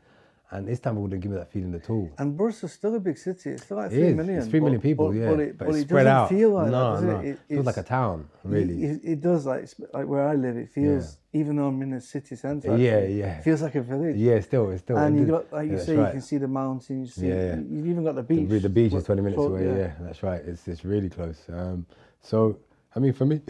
[0.52, 3.50] and Istanbul didn't give me that feeling at all And Bursa's still a big city.
[3.50, 4.16] It's still like it three is.
[4.16, 4.38] million.
[4.38, 6.28] it's three million but- people but, yeah But it, but it's it spread doesn't out
[6.28, 7.26] feel like no that, does no it?
[7.30, 10.56] it feels like a town really It, it does like like where I live.
[10.56, 12.76] It feels even though I'm in a city centre.
[12.76, 13.38] Yeah, yeah.
[13.38, 14.16] It feels like a village.
[14.16, 16.48] yeah still it's still And you got like you say, that's you can see the
[16.48, 17.06] mountains.
[17.16, 17.54] You see, Yeah, yeah.
[17.56, 18.48] you- You've even got the The beach.
[18.50, 19.92] be- the beach is 20 minutes away yeah.
[20.00, 21.86] that's right it's, it's really close um,
[22.20, 22.58] so
[22.94, 23.40] I mean for me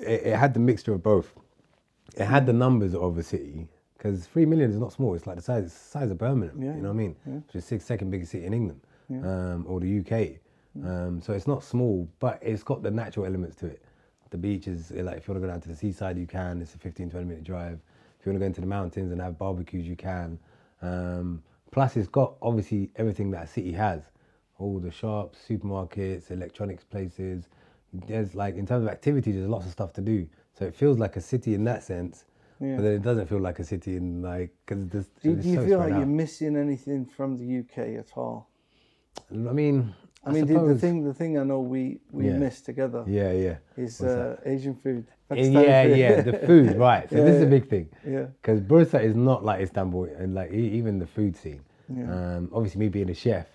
[0.00, 1.32] it, it had the mixture of both.
[2.16, 5.36] It had the numbers of a city because three million is not small it's like
[5.36, 7.16] the size size of Birmingham Yeah, you know what I mean?
[7.24, 10.38] which is the sixth second biggest city in England um, or the UK
[10.84, 13.82] um, so it's not small but it's got the natural elements to it.
[14.30, 16.60] The beach is like if you want to go down to the seaside you can
[16.62, 17.78] it's a 15 20 minute drive.
[18.20, 20.38] If you want to go into the mountains and have barbecues you can.
[20.82, 24.02] Um, plus it's got obviously everything that a city has.
[24.58, 27.48] All the shops supermarkets electronics places
[28.06, 30.26] there's like in terms of activity, there's lots of stuff to do
[30.58, 32.24] so it feels like a city in that sense
[32.60, 32.76] Yeah.
[32.76, 35.78] but then it doesn't feel like a city in like because Do, do you feel
[35.78, 38.48] like you're missing anything from the UK at all?
[39.30, 42.38] I mean I mean, the, the thing the thing I know we we Yeah.
[42.38, 45.06] miss together yeah yeah is uh, Asian food.
[45.30, 45.98] Yeah, yeah, food.
[45.98, 47.08] yeah, the food, right.
[47.10, 47.88] So Yeah, this is a big thing.
[48.06, 48.26] Yeah.
[48.40, 51.60] Because Bursa is not like Istanbul, and like even the food scene.
[51.88, 52.04] Yeah.
[52.36, 53.46] Um, obviously, me being a chef,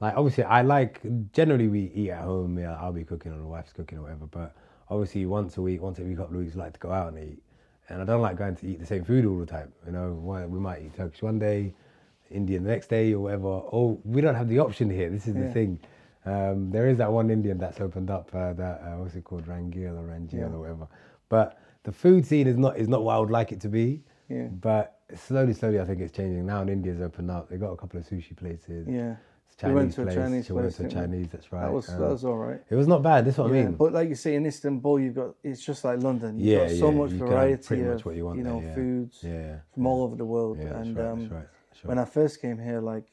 [0.00, 1.00] like obviously I like
[1.32, 2.58] generally we eat at home.
[2.58, 4.26] Yeah, I'll be cooking or the wife's cooking or whatever.
[4.26, 4.54] But
[4.88, 7.18] obviously, once a week, once every couple of weeks, we like to go out and
[7.32, 7.42] eat.
[7.88, 9.72] And I don't like going to eat the same food all the time.
[9.84, 10.12] You know,
[10.48, 11.74] we might eat Turkish one day,
[12.30, 13.48] Indian the next day, or whatever.
[13.48, 15.10] Oh, we don't have the option here.
[15.10, 15.42] This is Yeah.
[15.48, 15.78] the thing.
[16.24, 18.30] Um, there is that one Indian that's opened up.
[18.34, 20.44] Uh, that uh, what's it called, Rangil or Rangil Yeah.
[20.46, 20.86] or whatever.
[21.28, 24.02] But the food scene is not is not what I would like it to be.
[24.28, 24.46] Yeah.
[24.46, 26.46] But slowly, slowly, I think it's changing.
[26.46, 27.48] Now And India's opened up.
[27.48, 28.86] They've got a couple of sushi places.
[28.88, 29.16] Yeah.
[29.60, 30.14] Chinese We went to a place.
[30.16, 30.88] Chinese we went to?
[30.88, 31.28] Chinese.
[31.32, 31.62] That's right.
[31.62, 32.60] That was Um, that was all right.
[32.70, 33.24] it was not bad.
[33.24, 33.72] That's what I mean.
[33.72, 36.38] but like you say, in Istanbul, you've got it's just like London.
[36.38, 38.68] You've Yeah, got so yeah, much you variety of much what you want know there,
[38.68, 38.74] yeah.
[38.74, 40.58] foods yeah, from all over the world.
[40.58, 41.06] yeah, that's and right.
[41.08, 41.46] um, that's right.
[41.80, 41.88] Sure.
[41.88, 43.04] when I first came here, like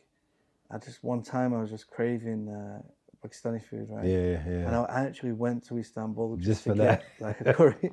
[0.72, 2.82] I just one time I was just craving uh,
[3.28, 4.06] Pakistani food, right?
[4.06, 4.76] yeah, yeah, And.
[4.90, 7.92] I actually went to Istanbul just, Just for get like a curry.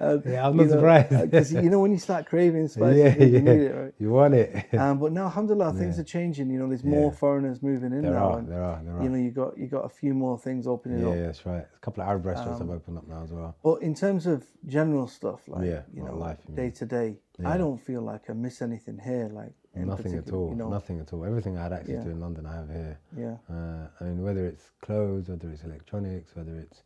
[0.00, 1.30] And, Yeah, I'm not know, surprised.
[1.30, 3.40] Because you know when you start craving spicy yeah, food, you yeah.
[3.40, 3.94] need it, right?
[3.98, 4.74] You want it.
[4.74, 6.02] Um, but now, alhamdulillah, things Yeah.
[6.02, 6.50] are changing.
[6.50, 7.16] You know, there's more Yeah.
[7.18, 9.02] foreigners moving in there now, are, and there are, there are.
[9.02, 11.14] you know, you got you got a few more things opening yeah, up.
[11.16, 11.64] yeah, that's right.
[11.74, 13.56] A couple of Arab restaurants Um, have opened up now as well.
[13.62, 17.56] But in terms of general stuff, like Yeah, you know, life, day to day, I
[17.56, 19.28] don't feel like I miss anything here.
[19.32, 20.50] Like Nothing at all.
[20.50, 21.24] You know, Nothing at all.
[21.24, 22.04] Everything I had access Yeah.
[22.04, 22.98] to in London, I have here.
[23.16, 26.82] Yeah, Uh, I mean, whether it's clothes, whether it's electronics, whether it's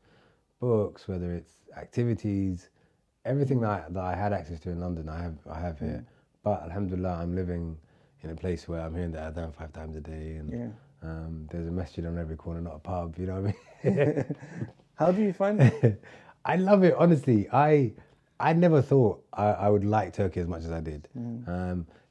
[0.60, 2.68] books, whether it's activities,
[3.24, 6.04] everything that I, that I had access to in London, I have I have here.
[6.42, 7.78] But Alhamdulillah, I'm living
[8.22, 10.68] in a place where I'm hearing the adhan five times a day, and yeah.
[11.08, 13.16] um, there's a masjid on every corner, not a pub.
[13.18, 14.24] You know what I mean?
[14.96, 16.02] How do you find it?
[16.44, 17.48] I love it honestly.
[17.50, 17.92] I
[18.38, 21.08] I never thought I, I would like Turkey as much as I did.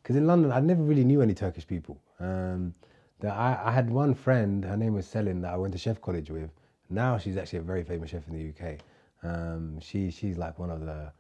[0.04, 1.98] Because in London, I never really knew any Turkish people.
[2.20, 2.74] Um,
[3.22, 6.02] that I, I had one friend, her name was Selin, that I went to chef
[6.02, 6.52] college with.
[6.90, 8.80] Now she's actually a very famous chef in the UK.
[9.24, 11.12] Um, she she's like one of the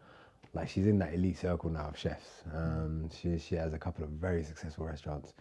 [0.53, 2.43] like she's in that elite circle now of chefs.
[2.53, 5.33] Um, she she has a couple of very successful restaurants.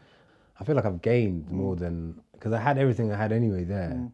[0.61, 4.07] I feel like I've gained more than because I had everything I had anyway there,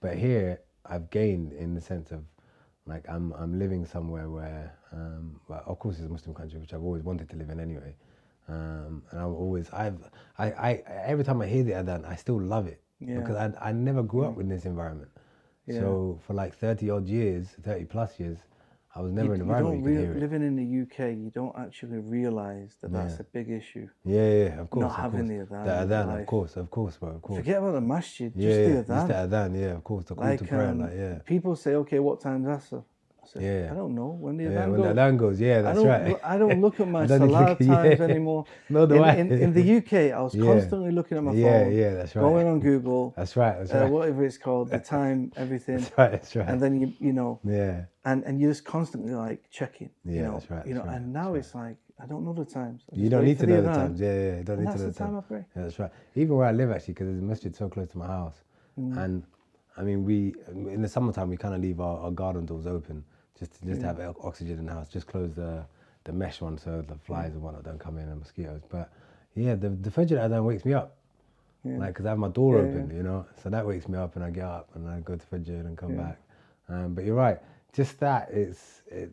[0.00, 2.22] but here I've gained in the sense of
[2.86, 6.72] like I'm I'm living somewhere where um, well, of course it's a Muslim country which
[6.72, 7.94] I've always wanted to live in anyway,
[8.48, 9.98] um, and I've always I've
[10.38, 10.70] I, I
[11.04, 13.18] every time I hear the adhan I still love it Yeah.
[13.18, 15.10] because I I never grew up in this environment.
[15.66, 15.80] Yeah.
[15.80, 18.38] So for like thirty odd years, thirty plus years,
[18.94, 20.20] I was never you, in an environment don't you hear it.
[20.20, 23.88] living in the UK, you don't actually realize that that's a big issue.
[24.04, 24.82] Yeah, yeah, of course.
[24.84, 25.48] not of having course.
[25.48, 27.38] the adhan The adhan, of course, of course, bro, of course.
[27.40, 30.14] Forget about the masjid, yeah, just yeah, the just the adhan, yeah, of course, the
[30.14, 31.18] call Like, to prayer, um, like, yeah.
[31.26, 32.84] people say, okay, what time time's Asr?
[33.26, 33.72] I said, Yeah.
[33.72, 34.08] I don't know.
[34.20, 35.20] When the Yeah, adhan when the goes.
[35.20, 36.16] goes, yeah, I that's don't, right.
[36.24, 38.04] I don't look at my I don't need to salah look- times yeah.
[38.06, 38.44] anymore.
[38.68, 39.14] No, do in, I.
[39.16, 40.44] in, in the UK, I was Yeah.
[40.44, 42.22] constantly looking at my Yeah, phone, yeah, that's right.
[42.22, 43.90] going on Google, That's right, that's uh, right.
[43.90, 46.48] whatever it's called, the time, everything, That's right, that's right.
[46.48, 50.22] and then you you know, yeah, and and you're just constantly like checking, you Yeah,
[50.26, 52.44] know, that's right, you know, that's right, and now it's like I don't know the
[52.44, 52.82] times.
[52.92, 54.00] I you don't need to know the times.
[54.00, 55.24] Yeah, yeah, you don't need to know the the time I times.
[55.28, 55.44] pray.
[55.56, 55.90] Yeah, that's right.
[56.14, 58.38] Even where I live, actually, because there's a masjid so close to my house,
[58.78, 59.04] Mm.
[59.04, 59.22] and
[59.78, 60.34] I mean, we
[60.76, 63.04] in the summertime we kind of leave our, our garden doors open
[63.38, 64.88] just to, just to have oxygen in the house.
[64.88, 65.64] Just close the
[66.04, 68.62] the mesh one so the flies and whatnot don't come in and mosquitoes.
[68.68, 68.90] But
[69.34, 70.96] yeah, the the Fajr then wakes me up.
[71.64, 71.78] Yeah.
[71.78, 74.14] Like, because I have my door Yeah, open, you know, so that wakes me up
[74.14, 76.02] and I get up and I go to Fajr and come Yeah.
[76.04, 76.20] back.
[76.68, 77.38] Um, but you're right,
[77.72, 79.10] just that it's it,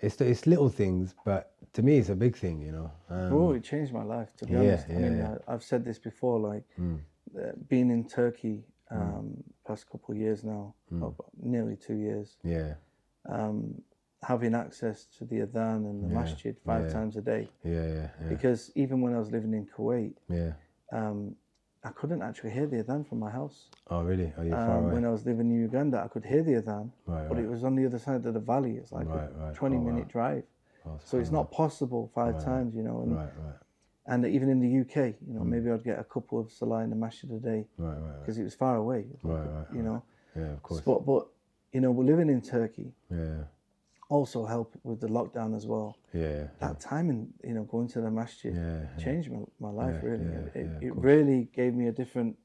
[0.00, 2.90] it's it's little things, but to me it's a big thing, you know.
[3.08, 4.28] Um, Oh, it changed my life.
[4.38, 5.36] To be Yeah, honest, I mean, yeah.
[5.48, 6.38] I, I've said this before.
[6.38, 6.98] Like Mm.
[7.38, 11.14] uh, being in Turkey, um, past couple of years now, Mm.
[11.42, 12.74] nearly two years, yeah,
[13.28, 13.80] um,
[14.22, 16.92] having access to the adhan and the Yeah, masjid five yeah.
[16.92, 17.48] times a day.
[17.64, 20.52] yeah, yeah, yeah, Because even when I was living in Kuwait, yeah.
[20.92, 21.36] um,
[21.82, 23.70] I couldn't actually hear the adhan from my house.
[23.88, 24.32] Oh, really?
[24.36, 24.92] Oh, you're far Um, away.
[24.94, 27.44] when I was living in Uganda, I could hear the adhan, Right, but right.
[27.44, 28.76] it was on the other side of the valley.
[28.76, 29.52] It's like Right, a.
[29.54, 30.10] 20 Oh, minute wow.
[30.12, 30.44] drive.
[30.86, 33.00] Oh, So it's not possible five times, you know.
[33.02, 33.54] And, Right, right,
[34.06, 36.90] and even in the UK, you know, maybe I'd get a couple of salah in
[36.90, 38.20] the masjid a day right, right, right.
[38.20, 39.06] because it was far away.
[39.22, 40.02] Right, right, You know,
[40.36, 40.80] Yeah, of course.
[40.82, 41.28] but but
[41.72, 43.44] you know, we're living in Turkey Yeah,
[44.08, 45.96] also help with the lockdown as well.
[46.12, 49.04] yeah, That time in you know going to the masjid yeah, yeah.
[49.04, 50.24] changed my, my life Yeah, really.
[50.24, 52.36] yeah, it yeah, it really gave me a different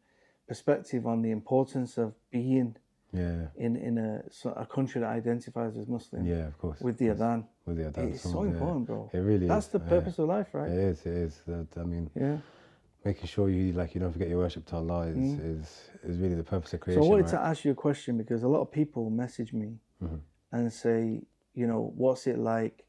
[0.48, 2.76] perspective on the importance of being
[3.14, 4.24] yeah, in in a
[4.64, 6.80] a country that identifies as Muslim yeah, of course.
[6.82, 7.46] with the adhan.
[7.66, 8.52] With the adhan, It's so yeah.
[8.52, 9.10] important, bro.
[9.14, 9.72] It really That's is.
[9.72, 9.90] the yeah.
[9.90, 10.70] purpose of life, right?
[10.70, 11.06] It is.
[11.06, 11.42] It is.
[11.48, 12.38] That, I mean, Yeah.
[13.06, 16.36] Making sure you like you don't forget your worship to Allah is is, is really
[16.36, 17.02] the purpose of creation.
[17.02, 17.06] Mm.
[17.06, 17.32] So I wanted right?
[17.32, 20.16] to ask you a question because a lot of people message me Mm-hmm.
[20.52, 21.22] and say,
[21.54, 22.84] you know, what's it like,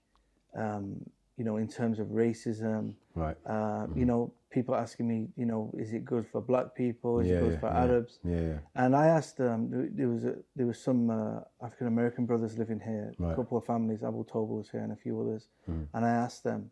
[0.56, 2.94] um, you know, in terms of racism?
[3.14, 3.36] Right.
[3.46, 7.20] Uh, You know, people asking me, you know, is it good for black people?
[7.20, 7.82] Is Yeah, it good yeah, for yeah.
[7.84, 8.18] Arabs?
[8.24, 8.58] Yeah, yeah.
[8.74, 9.70] And I asked them.
[9.70, 13.56] there- there was a, there was some uh, African American brothers living here, a couple
[13.58, 15.48] of families, Abu Toba was here, and a few others.
[15.70, 15.86] Mm.
[15.94, 16.70] And I asked them,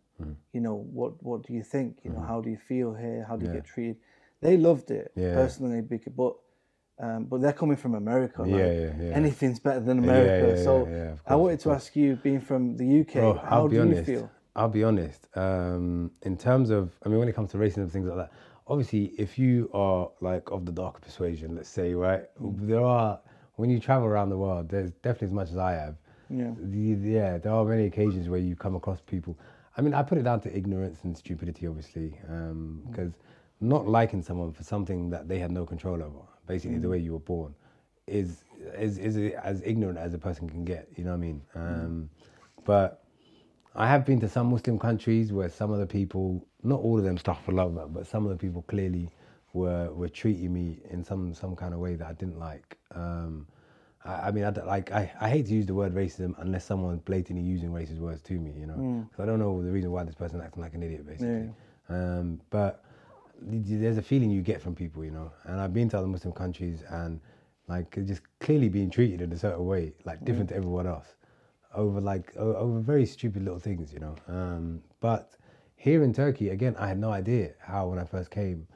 [0.54, 1.90] you know, what what do you think?
[2.04, 3.24] You know, how do you feel here?
[3.28, 3.58] How do you Mm-hmm.
[3.58, 3.96] Get treated?
[4.40, 6.34] They loved it personally, because, but
[7.04, 8.42] um, but they're coming from America.
[8.42, 9.16] Like, Yeah, yeah, yeah.
[9.20, 10.56] Anything's better than America.
[10.66, 13.62] so yeah, yeah, of I wanted to ask you, being from the UK, Bro, how
[13.66, 14.30] do be you feel?
[14.56, 15.26] I'll be honest.
[15.36, 18.32] Um, in terms of, I mean, when it comes to racism and things like that,
[18.66, 22.66] obviously, if you are like of the darker persuasion, let's say, right, Mm.
[22.68, 23.20] there are
[23.56, 25.96] when you travel around the world, there's definitely as much as I have.
[26.28, 26.52] Yeah.
[26.72, 29.38] yeah, there are many occasions where you come across people.
[29.76, 32.18] I mean, I put it down to ignorance and stupidity, obviously,
[32.88, 33.12] because
[33.60, 37.12] not liking someone for something that they had no control over, basically the way you
[37.12, 37.54] were born,
[38.06, 38.42] is
[38.78, 40.88] is is as ignorant as a person can get.
[40.96, 41.42] You know what I mean?
[41.54, 42.10] Um,
[42.64, 43.03] but
[43.76, 47.04] I have been to some Muslim countries where some of the people, not all of
[47.04, 49.10] them, astaghfirullah, but some of the people clearly
[49.52, 52.76] were were treating me in some some kind of way that I didn't like.
[52.94, 53.46] Um,
[54.04, 57.00] I, I mean, I like I, I hate to use the word racism unless someone's
[57.00, 58.74] blatantly using racist words to me, you know,
[59.10, 61.50] 'Cause I don't know the reason why this person acting like an idiot, basically.
[61.88, 62.84] Um, but
[63.40, 66.32] there's a feeling you get from people, you know, and I've been to other Muslim
[66.32, 67.20] countries and
[67.68, 71.13] like just clearly being treated in a certain way, like different to everyone else
[71.74, 74.16] over like over very stupid little things, you know.
[74.28, 75.32] Um, but
[75.76, 78.66] here in Turkey, again, I had no idea how when I first came,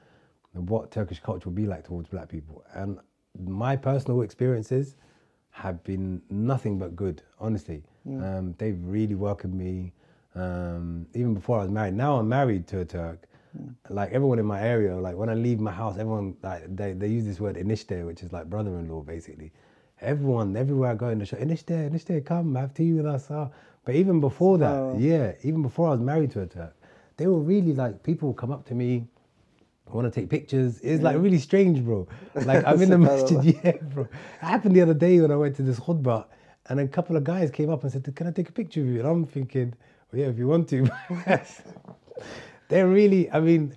[0.53, 2.99] what Turkish culture would be like towards black people, and
[3.47, 4.97] my personal experiences
[5.51, 7.23] have been nothing but good.
[7.39, 9.93] Honestly, um, they've really welcomed me.
[10.35, 11.95] Um, even before I was married.
[11.95, 13.27] Now I'm married to a Turk.
[13.89, 17.09] Like everyone in my area, like when I leave my house, everyone like they, they
[17.09, 19.51] use this word inishte, which is like brother-in-law, basically.
[20.01, 23.31] Everyone, everywhere I go in the shop, inishte, inishte, come have tea with us.
[23.31, 23.49] ah."
[23.85, 24.97] But even before that, Oh.
[24.99, 26.75] yeah, even before I was married to a Turk,
[27.17, 29.07] they were really like people come up to me,
[29.91, 30.79] want to take pictures.
[30.83, 32.07] It's like really strange, bro.
[32.45, 34.03] Like I'm in the masjid, yeah, bro.
[34.05, 36.27] It happened the other day when I went to this khutbah,
[36.69, 38.87] and a couple of guys came up and said, "Can I take a picture of
[38.89, 39.73] you?" And I'm thinking,
[40.13, 40.87] well, "Yeah, if you want to."
[42.69, 43.77] They're really, I mean,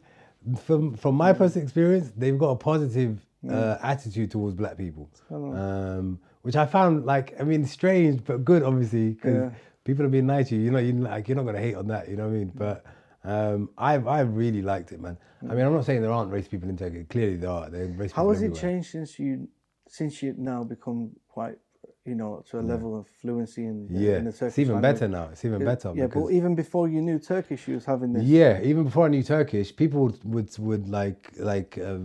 [0.59, 6.19] from from my personal experience, they've got a positive uh, attitude towards black people, um,
[6.43, 9.49] which I found like, I mean, strange but good, obviously, because Yeah.
[9.83, 10.61] people are being nice to you.
[10.61, 12.09] You know, you like you're not gonna hate on that.
[12.09, 12.51] You know what I mean?
[12.55, 12.85] But
[13.23, 15.17] um, I've I've really liked it, man.
[15.49, 17.03] I mean, I'm not saying there aren't race people in Turkey.
[17.05, 17.69] Clearly, there are.
[17.69, 19.47] There are race How has it changed since you
[19.87, 21.57] since you now become quite
[22.05, 24.93] you know, to a level of fluency in, Yeah, in the Turkish it's even language.
[24.95, 25.29] better now.
[25.31, 25.93] It's even better.
[25.95, 28.23] Yeah, but even before you knew Turkish, you was having this.
[28.23, 31.97] yeah, even before I knew Turkish, people would would, would like like uh, uh,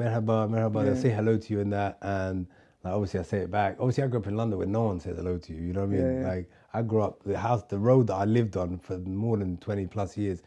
[0.00, 0.84] merhaba, merhaba.
[0.84, 2.46] They'll say hello to you and that, and
[2.82, 3.76] like obviously I say it back.
[3.78, 5.60] Obviously, I grew up in London where no one says hello to you.
[5.60, 6.00] You know what I mean?
[6.00, 6.28] Yeah, yeah.
[6.28, 9.58] Like I grew up the house, the road that I lived on for more than
[9.58, 10.42] twenty plus years.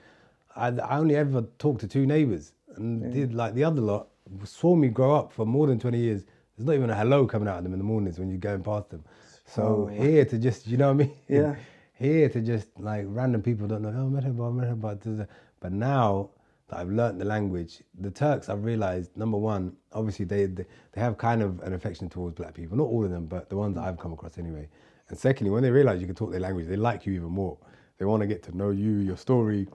[0.56, 4.08] I, I only ever talked to two neighbours, and did like the other lot
[4.44, 6.24] saw me grow up for more than twenty years.
[6.58, 8.64] There's not even a hello coming out of them in the mornings when you're going
[8.64, 9.04] past them.
[9.46, 11.18] So here to just, you know what I mean?
[11.28, 11.56] Yeah.
[12.00, 15.28] Here to just like random people don't know, oh, merhaba, merhaba.
[15.60, 16.30] But now
[16.70, 21.02] that I've learnt the language, the Turks, I've realized, number one, obviously they, they, they
[21.02, 22.78] have kind of an affection towards black people.
[22.78, 24.70] Not all of them, but the ones that I've come across anyway.
[25.10, 27.58] And secondly, when they realize you can talk their language, they like you even more.
[27.98, 29.68] They want to get to know you, your story,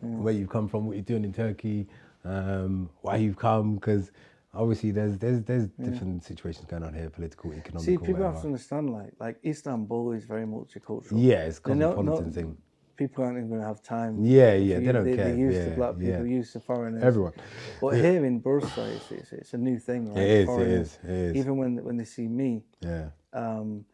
[0.00, 1.88] where you've come from, what you're doing in Turkey,
[2.24, 4.10] um, why you've come, because
[4.54, 8.32] obviously there's there's there's different situations going on here, political, economic, See, people whatever.
[8.32, 11.12] have to understand, like, like Istanbul is very multicultural.
[11.16, 12.56] Yeah, it's not- cosmopolitan not- thing.
[12.96, 14.22] People aren't even going to have time.
[14.22, 14.84] Yeah, yeah, you.
[14.84, 15.24] they don't they, care.
[15.28, 16.36] They're used yeah, to black people, yeah.
[16.38, 17.02] used to foreigners.
[17.02, 17.32] Everyone.
[17.80, 20.18] But here in Bursa, it's, it's, it's a new thing, right?
[20.18, 21.36] It is, it is, it is.
[21.36, 23.86] Even when when they see me, Yeah, um,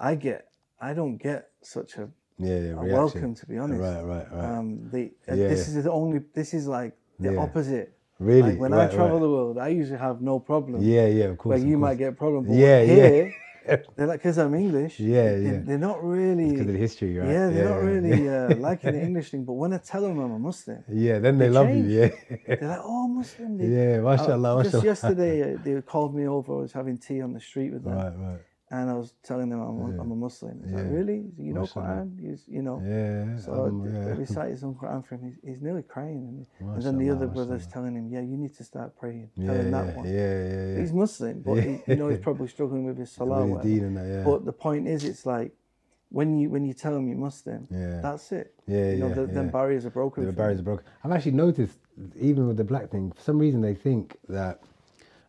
[0.00, 0.48] I get,
[0.80, 2.74] I don't get such a, yeah, yeah.
[2.74, 3.80] welcome, to be honest.
[3.80, 4.44] Right, right, right.
[4.58, 5.78] Um, the, uh, Yeah, this yeah.
[5.78, 7.38] is the only, this is like the Yeah.
[7.38, 7.95] opposite.
[8.18, 8.52] Really?
[8.52, 9.20] Like when Right, I travel right.
[9.26, 10.82] the world, I usually have no problem.
[10.82, 11.50] Yeah, yeah, of course.
[11.54, 11.80] Where of you course.
[11.90, 12.44] might get problem.
[12.46, 13.28] But Yeah, yeah.
[13.96, 14.98] they're like, because I'm English.
[15.14, 15.60] Yeah, they, yeah.
[15.66, 16.50] They're not really.
[16.50, 17.28] because of the history, right?
[17.28, 17.90] Yeah, they're not yeah.
[17.90, 19.44] really uh, liking the English thing.
[19.44, 21.86] But when I tell them I'm a Muslim, Yeah, then they, they love change.
[21.90, 22.00] you.
[22.00, 24.00] Yeah, they're like, "Oh, Muslim." They, yeah.
[24.00, 26.52] Mashallah, Uh, just yesterday, uh, they called me over.
[26.54, 28.40] I was having tea on the street with them, Right, right.
[28.70, 30.60] And I was telling them I'm, a- I'm a Muslim.
[30.64, 31.26] He's like, "Really?
[31.38, 31.86] You know Mashallah.
[31.86, 32.20] Quran?
[32.30, 35.22] He's, you know?" Yeah, So um, I, I recited some Quran for him.
[35.24, 38.54] He's, he's nearly crying, and, and then the other brothers telling him, "Yeah, you need
[38.56, 40.06] to start praying." Yeah, telling yeah, that yeah, one.
[40.06, 40.80] yeah, yeah.
[40.80, 43.46] He's Muslim, but he, you know he's probably struggling with his salah.
[43.46, 44.24] With his that, yeah.
[44.24, 45.52] But the point is, it's like
[46.08, 48.00] when you when you tell them you're Muslim, Yeah.
[48.00, 48.52] that's it.
[48.66, 49.42] Yeah, you know, yeah, the, yeah.
[49.42, 50.24] barriers are broken.
[50.26, 50.84] the barriers are broken.
[51.04, 51.78] I've actually noticed,
[52.20, 54.60] even with the black thing, for some reason they think that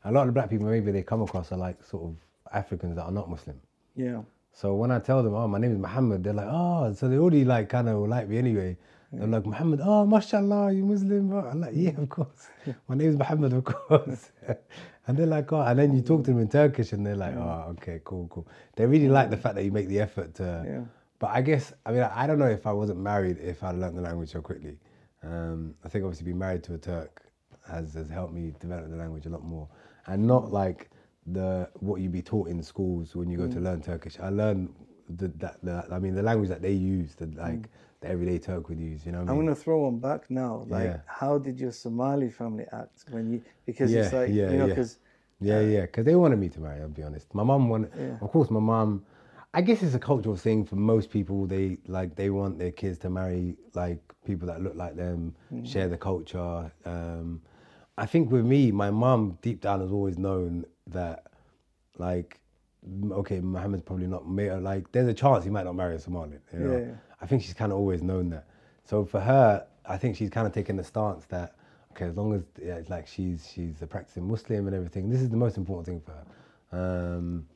[0.06, 2.16] a lot of the black people maybe they come across are like sort of
[2.54, 3.60] Africans that are not Muslim.
[3.96, 4.22] Yeah,
[4.54, 7.18] So when I tell them, oh, my name is Muhammad, they're like, oh, so they
[7.18, 8.78] already like kind of like me anyway.
[9.12, 11.32] They're like, Muhammad, oh, mashallah, you Muslim?
[11.32, 12.50] I'm like, yeah, of course.
[12.88, 14.32] My name is Muhammad, of course.
[15.08, 17.36] and they're like, oh, and then you talk to them in Turkish and they're like,
[17.36, 18.48] oh, okay, cool, cool.
[18.76, 20.66] They really like the fact that you make the effort to.
[20.68, 20.82] Yeah.
[21.20, 23.98] But I guess, I mean, I don't know if I wasn't married if I'd learned
[23.98, 24.78] the language so quickly.
[25.24, 27.24] Um, I think obviously being married to a Turk
[27.68, 29.68] has, has helped me develop the language a lot more.
[30.06, 30.90] And not like
[31.28, 33.54] the what you be taught in schools when you go Mm.
[33.54, 34.20] to learn Turkish.
[34.20, 34.74] I learned
[35.10, 37.70] the, that, the, I mean, the language that they use, the, like
[38.02, 39.32] the everyday Turk would use, you know what I Mm.
[39.32, 39.46] I'm mean?
[39.46, 40.66] gonna throw one back now.
[40.70, 40.98] Like, Yeah.
[41.06, 43.42] how did your Somali family act when you?
[43.66, 45.00] Because it's like yeah, you know, because
[45.40, 46.82] Yeah, yeah, because they wanted me to marry.
[46.82, 47.34] I'll be honest.
[47.34, 47.92] My mum wanted.
[47.98, 48.18] Yeah.
[48.22, 49.06] Of course, my mum.
[49.54, 51.46] I guess it's a cultural thing for most people.
[51.46, 55.66] They like they want their kids to marry like people that look like them, Mm-hmm.
[55.66, 56.72] share the culture.
[56.86, 57.42] Um,
[57.98, 61.28] I think with me, my mum deep down has always known that,
[61.98, 62.40] like,
[63.12, 64.92] okay, Mohammed's probably not like.
[64.92, 66.40] There's a chance he might not marry a Somalian.
[66.54, 66.78] You know?
[66.78, 66.94] Yeah.
[67.22, 68.48] I think she's kind of always known that.
[68.84, 71.56] So for her, I think she's kind of taken the stance that
[71.98, 75.22] okay, as long as yeah, it's like she's she's a practicing Muslim and everything, this
[75.22, 77.16] is the most important thing for her.
[77.18, 77.48] Um,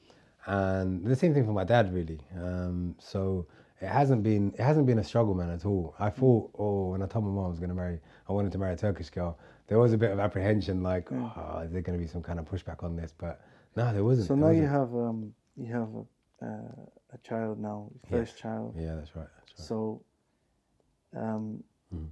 [0.48, 2.20] and the same thing for my dad, really.
[2.36, 3.46] Um, so
[3.80, 5.96] it hasn't been it hasn't been a struggle, man, at all.
[6.00, 8.52] I thought, oh, when I told my mom I was going to marry, I wanted
[8.54, 9.38] to marry a Turkish girl.
[9.71, 12.39] There was a bit of apprehension, like, oh, is there going to be some kind
[12.39, 13.13] of pushback on this?
[13.17, 13.39] But
[13.77, 14.27] no, there wasn't.
[14.27, 14.69] so now you wasn't.
[14.69, 18.75] have um you have a, uh, a child now, your first child.
[18.77, 19.29] Yeah, that's right.
[19.39, 19.67] That's right.
[19.67, 20.03] So,
[21.15, 21.63] um,
[21.95, 22.10] Mm.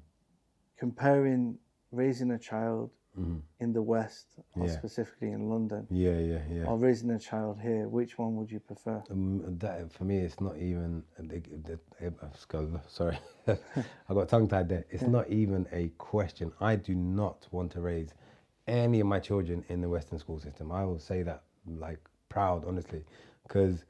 [0.78, 1.58] comparing
[1.92, 3.42] raising a child Mhm.
[3.60, 4.72] in the West, or Yeah.
[4.78, 6.66] specifically in London, Yeah, yeah, yeah.
[6.66, 9.04] or raising a child here, which one would you prefer?
[9.10, 11.04] Um, that for me, it's not even.
[11.20, 13.18] uh, skull- Sorry,
[13.48, 14.86] I got tongue tied there.
[14.90, 16.52] It's not even a question.
[16.62, 18.14] I do not want to raise
[18.68, 20.72] any of my children in the Western school system.
[20.72, 23.04] I will say that like proud, honestly,
[23.44, 23.84] because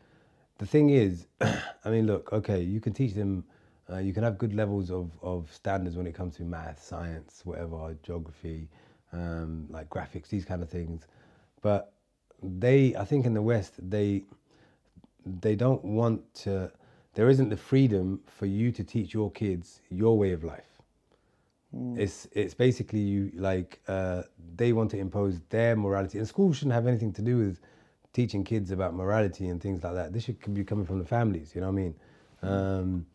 [0.57, 3.43] the thing is, I mean, look, okay, you can teach them.
[3.91, 7.41] Uh, you can have good levels of, of standards when it comes to math, science,
[7.43, 8.69] whatever, geography,
[9.13, 11.07] um, like graphics, these kind of things.
[11.61, 11.93] But
[12.41, 14.23] they, I think in the West, they
[15.25, 16.71] they don't want to
[17.15, 20.81] there isn't the freedom for you to teach your kids your way of life.
[21.97, 24.23] It's it's basically you like uh,
[24.55, 27.59] they want to impose their morality and schools shouldn't have anything to do with
[28.11, 30.13] teaching kids about morality and things like that.
[30.13, 31.95] This should be coming from the families you know what i mean?
[32.41, 33.05] Um,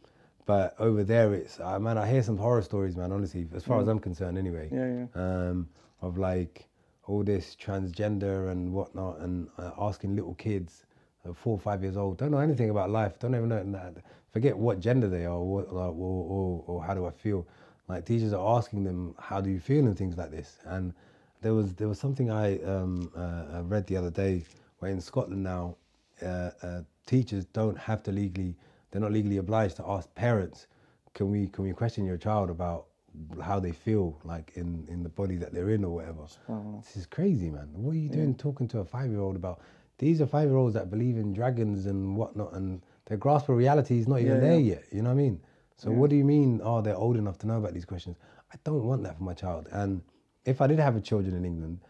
[0.46, 3.80] but over there it's uh, man i hear some horror stories man honestly as far
[3.80, 4.68] as i'm concerned anyway.
[4.70, 5.06] Yeah, yeah.
[5.48, 5.68] um,
[6.04, 6.68] of like
[7.06, 10.86] all this transgender and whatnot, and uh, asking little kids
[11.28, 13.94] uh, four or five years old, don't know anything about life, don't even know,
[14.32, 17.46] forget what gender they are or, what, or, or, or how do I feel.
[17.88, 20.58] Like teachers are asking them, how do you feel and things like this.
[20.64, 20.94] And
[21.42, 24.42] there was there was something I um, uh, read the other day
[24.78, 25.76] where in Scotland now,
[26.22, 28.56] uh, uh, teachers don't have to legally,
[28.90, 30.66] they're not legally obliged to ask parents,
[31.12, 32.86] can we can we question your child about
[33.42, 36.26] how they feel like in in the body that they're in or whatever.
[36.82, 37.68] This is crazy, man.
[37.72, 38.36] What are you doing yeah.
[38.38, 39.60] talking to a five year old about?
[39.98, 43.56] These are five year olds that believe in dragons and whatnot, and their grasp of
[43.56, 44.74] reality is not even yeah, there yeah.
[44.74, 44.84] yet.
[44.90, 45.40] You know what I mean?
[45.76, 46.60] So what do you mean?
[46.62, 48.16] Oh, they're old enough to know about these questions.
[48.52, 49.68] I don't want that for my child.
[49.72, 50.02] And
[50.44, 51.80] if I did have a children in England,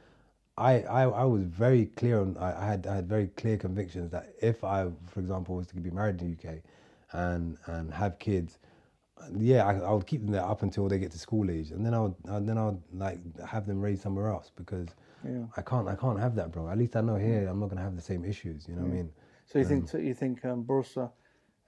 [0.56, 4.10] I, I, I was very clear on I, I, had I had very clear convictions
[4.12, 6.56] that if I, for example, was to be married in the UK
[7.12, 8.58] and and have kids,
[9.36, 11.84] yeah, I, I, would keep them there up until they get to school age, and
[11.84, 14.88] then I would and then I would like have them raised somewhere else because
[15.24, 15.44] yeah.
[15.56, 16.68] I can't I can't have that, bro.
[16.68, 18.66] At least I know here I'm not gonna have the same issues.
[18.68, 18.88] You know yeah.
[18.88, 19.10] what I mean?
[19.46, 21.10] So you um, think you think um, Bursa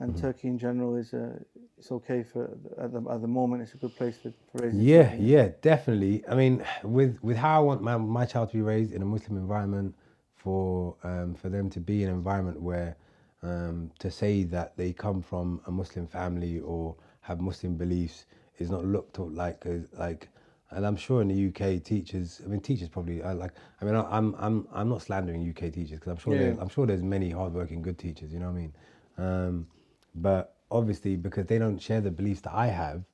[0.00, 0.20] and mm-hmm.
[0.20, 1.38] Turkey in general is uh,
[1.78, 2.44] it's okay for
[2.78, 3.62] at the, at the moment.
[3.62, 4.80] It's a good place for, for raising.
[4.80, 5.26] Yeah, children.
[5.26, 6.24] yeah, definitely.
[6.28, 9.06] I mean, with with how I want my, my child to be raised in a
[9.06, 9.94] Muslim environment,
[10.34, 12.96] for um, for them to be in an environment where
[13.42, 16.96] um, to say that they come from a Muslim family or
[17.26, 18.26] have Muslim beliefs
[18.58, 19.64] is not looked at like
[19.98, 20.28] like
[20.70, 23.96] and I'm sure in the UK teachers I mean teachers probably I like I mean
[23.96, 26.54] I'm I'm I'm not slandering UK teachers because I'm sure yeah.
[26.60, 28.72] I'm sure there's many hardworking good teachers you know what I mean
[29.18, 29.66] um,
[30.14, 33.04] but obviously because they don't share the beliefs that I have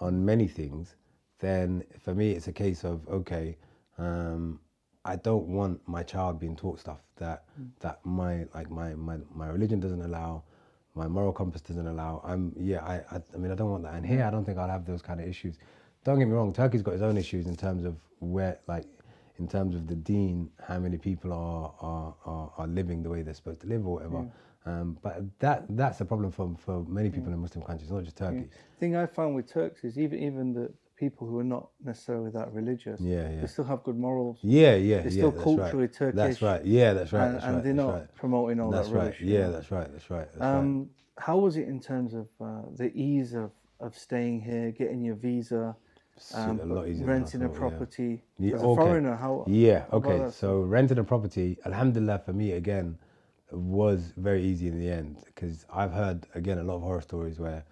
[0.00, 0.94] on many things
[1.40, 3.56] then for me it's a case of okay
[3.98, 4.60] um,
[5.04, 7.70] I don't want my child being taught stuff that mm.
[7.80, 10.44] that my like my, my my religion doesn't allow
[10.94, 12.20] my moral compass doesn't allow.
[12.24, 13.94] I'm yeah, I, I, I mean I don't want that.
[13.94, 15.56] And here I don't think I'll have those kind of issues.
[16.04, 18.86] Don't get me wrong, Turkey's got its own issues in terms of where like
[19.38, 23.22] in terms of the deen, how many people are are, are, are living the way
[23.22, 24.22] they're supposed to live or whatever.
[24.22, 24.30] Yeah.
[24.66, 27.34] Um, but that that's a problem for, for many people yeah.
[27.34, 28.36] in Muslim countries, not just Turkey.
[28.36, 28.42] Yeah.
[28.42, 30.70] The thing I found with Turks is even even the
[31.00, 33.40] people who are not necessarily that religious, yeah, yeah.
[33.40, 34.38] they still have good morals.
[34.42, 35.92] Yeah, yeah, they're still yeah, culturally right.
[35.92, 36.16] Turkish.
[36.16, 36.64] That's right.
[36.64, 37.24] Yeah, that's right.
[37.24, 38.14] And, that's and right, they're not right.
[38.14, 39.04] promoting all that's that right.
[39.04, 39.20] rubbish.
[39.22, 39.90] Yeah, that's right.
[39.90, 40.28] That's right.
[40.30, 40.90] That's um.
[41.18, 45.16] How was it in terms of uh, the ease of, of staying here, getting your
[45.16, 45.74] visa?
[46.34, 48.50] Um, a renting a property yeah.
[48.50, 48.82] yeah as a okay.
[48.82, 52.98] foreigner how yeah okay so renting a property alhamdulillah for me again
[53.50, 57.40] was very easy in the end because i've heard again a lot of horror stories
[57.40, 57.64] where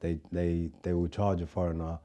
[0.00, 1.98] they they they will charge a foreigner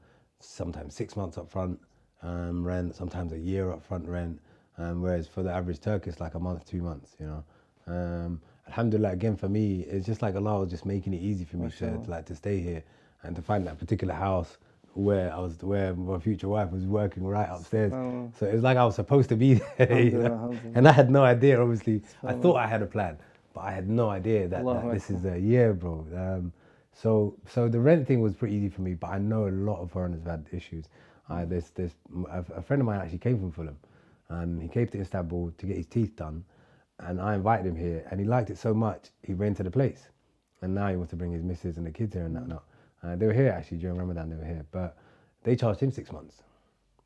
[0.44, 1.80] sometimes six months up front
[2.22, 4.40] um, rent, sometimes a year up front rent,
[4.78, 7.44] um, whereas for the average Turk it's like a month, two months, you know.
[7.86, 11.56] Um, Alhamdulillah, again for me, it's just like Allah was just making it easy for
[11.56, 12.82] me to, to, like to stay here
[13.24, 14.58] and to find that particular house
[14.94, 17.92] where I was, where my future wife was working right upstairs.
[17.92, 18.30] Oh.
[18.38, 20.56] So it's like I was supposed to be there, you know?
[20.74, 21.60] and I had no idea.
[21.60, 23.18] Obviously, I thought I had a plan,
[23.54, 26.06] but I had no idea that, that this is a year, bro.
[26.14, 26.52] Um,
[26.92, 29.80] so so the rent thing was pretty easy for me, but I know a lot
[29.80, 30.86] of foreigners have had issues.
[31.28, 31.94] Uh, there's there's
[32.30, 33.78] a, a, friend of mine actually came from Fulham,
[34.28, 36.44] and he came to Istanbul to get his teeth done,
[37.00, 40.08] and I invited him here, and he liked it so much he rented a place,
[40.60, 42.48] and now he wants to bring his missus and the kids here and that.
[42.48, 42.64] Not.
[43.02, 44.30] Uh, they were here actually during Ramadan.
[44.30, 44.96] They were here, but
[45.42, 46.42] they charged him six months.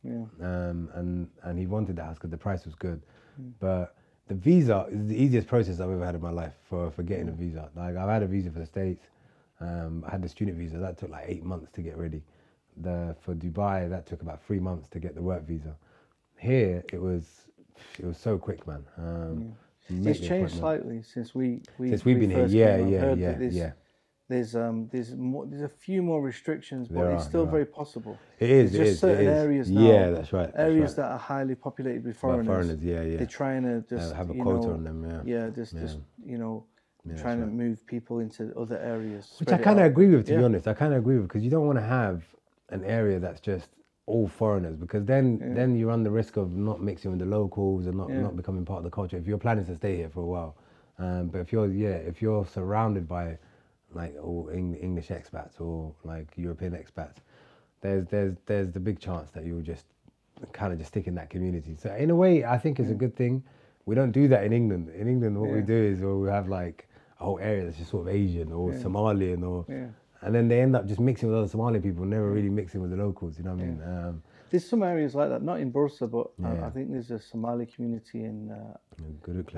[0.02, 0.24] Yeah.
[0.40, 3.02] Um, and and he wanted the house because the price was good,
[3.40, 3.52] mm.
[3.60, 3.94] but
[4.28, 7.28] the visa is the easiest process I've ever had in my life for, for getting
[7.28, 7.70] a visa.
[7.76, 9.06] Like I've had a visa for the States,
[9.60, 12.22] um, I had the student visa that took like eight months to get ready.
[12.78, 15.76] The for Dubai that took about three months to get the work visa.
[16.38, 17.48] Here it was
[17.98, 18.84] it was so quick, man.
[18.98, 19.56] Um,
[19.88, 20.10] yeah.
[20.10, 22.46] It's changed slightly since we, we since we've we been here.
[22.46, 23.72] Yeah, yeah, yeah, there's, yeah.
[24.28, 27.64] There's um there's more there's a few more restrictions, but there it's are, still very
[27.64, 28.18] possible.
[28.40, 28.72] It is.
[28.72, 29.80] There's just is, certain areas now.
[29.80, 30.46] Yeah, that's right.
[30.46, 30.96] That's areas right.
[30.96, 32.46] that are highly populated with foreigners.
[32.46, 33.18] foreigners, yeah, yeah.
[33.18, 35.24] They're trying to just have a quota know, on them.
[35.24, 35.44] Yeah.
[35.44, 36.64] Yeah, just just you know
[37.08, 39.34] yeah, trying to move people into other areas.
[39.38, 40.38] Which I kind of agree with, to yeah.
[40.38, 40.66] be honest.
[40.68, 42.24] I kind of agree with because you don't want to have
[42.70, 43.68] an area that's just
[44.06, 45.54] all foreigners because then yeah.
[45.54, 48.64] then you run the risk of not mixing with the locals and not, not becoming
[48.64, 50.56] part of the culture if you're planning to stay here for a while.
[50.98, 53.36] Um, but if you're yeah if you're surrounded by
[53.92, 57.16] like all English expats or like European expats,
[57.80, 59.86] there's there's there's the big chance that you'll just
[60.52, 61.76] kind of just stick in that community.
[61.76, 63.42] So in a way, I think it's a good thing.
[63.86, 64.90] We don't do that in England.
[64.90, 66.88] In England, what we do is well, we have like
[67.20, 68.78] a whole area that's just sort of Asian or yeah.
[68.78, 69.86] Somalian or, yeah.
[70.22, 72.90] and then they end up just mixing with other Somali people, never really mixing with
[72.90, 73.38] the locals.
[73.38, 73.82] You know what I mean?
[73.82, 77.18] Um, there's some areas like that, not in Bursa, but uh, I think there's a
[77.18, 78.76] Somali community in uh,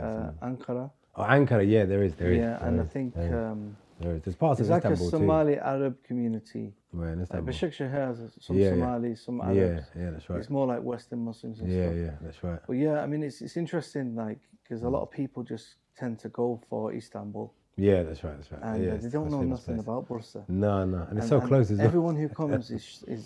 [0.01, 0.91] uh, Ankara.
[1.17, 4.23] Oh, Ankara, yeah, there is, there yeah, is, and I think um, There is.
[4.23, 6.53] There's parts It's of like a Istanbul Somali Arab community.
[6.53, 6.73] too.
[6.93, 7.53] Right, in Like Istanbul.
[7.53, 8.71] Bashikshah has some Yeah, yeah.
[8.71, 9.59] Somalis, some Arabs.
[9.59, 10.39] yeah, yeah, that's right.
[10.39, 11.97] It's more like Western Muslims and Yeah, stuff.
[11.97, 12.61] yeah, that's right.
[12.67, 16.19] But yeah, I mean, it's it's interesting, like, because a lot of people just tend
[16.25, 17.53] to go for Istanbul
[17.89, 18.63] Yeah, that's right, that's right.
[18.63, 19.87] and yeah, uh, they don't know nothing place.
[19.87, 20.41] about Bursa.
[20.49, 21.87] No, no, and it's so and close as well.
[21.91, 23.25] Everyone who comes is is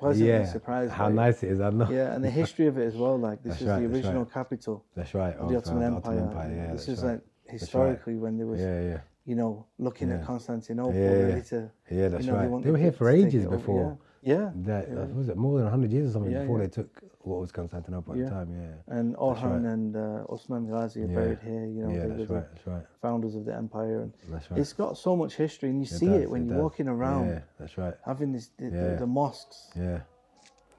[0.00, 0.92] pleasantly Yeah, surprised.
[0.92, 1.60] how nice it is.
[1.60, 1.88] I know.
[1.98, 3.16] Yeah, and the history of it as well.
[3.28, 4.38] Like this That's is right, the original right.
[4.38, 5.34] capital That's right.
[5.40, 6.18] of the of, uh, Ottoman Empire.
[6.18, 6.52] Empire.
[6.60, 7.12] Yeah, this is right.
[7.12, 7.20] like
[7.58, 9.00] historically when there was, Yeah, yeah,
[9.30, 9.52] you know,
[9.86, 11.30] looking at Constantinople, Yeah, yeah.
[11.30, 11.58] ready to.
[11.98, 12.08] yeah.
[12.08, 12.42] That's you know, right.
[12.42, 13.98] They, wanted were here for ages before.
[14.22, 15.04] Yeah, That Yeah.
[15.20, 16.64] was it more than hundred years or something Yeah, before yeah.
[16.66, 16.90] they took
[17.26, 18.24] what was Constantinople at Yeah.
[18.24, 18.48] the time.
[18.88, 18.96] Yeah.
[18.98, 19.72] and Orhan right.
[19.72, 21.14] and uh, Osman Ghazi are Yeah.
[21.14, 21.66] buried here.
[21.66, 22.44] You know, yeah, that's right.
[22.54, 22.86] That's right.
[23.02, 24.60] founders of the empire, and That's right.
[24.60, 26.62] it's got so much history, and you It see does, it when it you're does.
[26.62, 27.94] walking around, Yeah, that's right.
[28.04, 29.70] having this the, the, the mosques.
[29.74, 30.00] Yeah.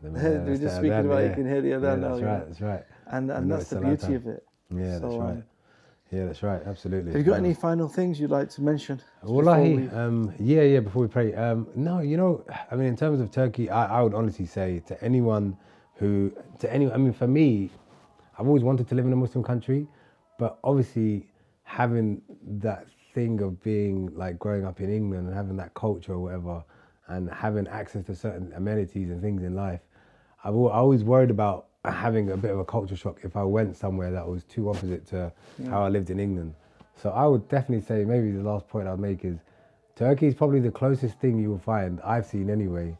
[0.02, 2.48] The- We're just speaking about it, you can hear the Yeah, now, that's right.
[2.48, 2.84] That's right.
[3.08, 4.43] and and that's the a lot of beauty of it.
[4.74, 5.30] Yeah, that's right.
[5.32, 5.43] um,
[6.12, 6.62] Yeah, that's right.
[6.66, 7.12] Absolutely.
[7.12, 9.02] Have you got any final things you'd like to mention?
[9.22, 10.80] before Wallahi, we- um, yeah, yeah.
[10.80, 14.02] Before we pray, um, no, you know, I mean, in terms of Turkey, I, I
[14.04, 15.58] would honestly say to anyone
[15.98, 17.70] who, to anyone, I mean, for me,
[18.38, 19.88] I've always wanted to live in a Muslim country,
[20.38, 21.28] but obviously
[21.64, 22.22] having
[22.60, 26.64] that thing of being like growing up in England and having that culture or whatever,
[27.08, 29.80] and having access to certain amenities and things in life,
[30.43, 33.76] I've I always worried about having a bit of a culture shock if I went
[33.76, 35.32] somewhere that was too opposite to
[35.70, 36.54] how I lived in England.
[36.95, 39.38] So I would definitely say maybe the last point I'd make is
[39.95, 42.98] Turkey is probably the closest thing you will find I've seen anyway,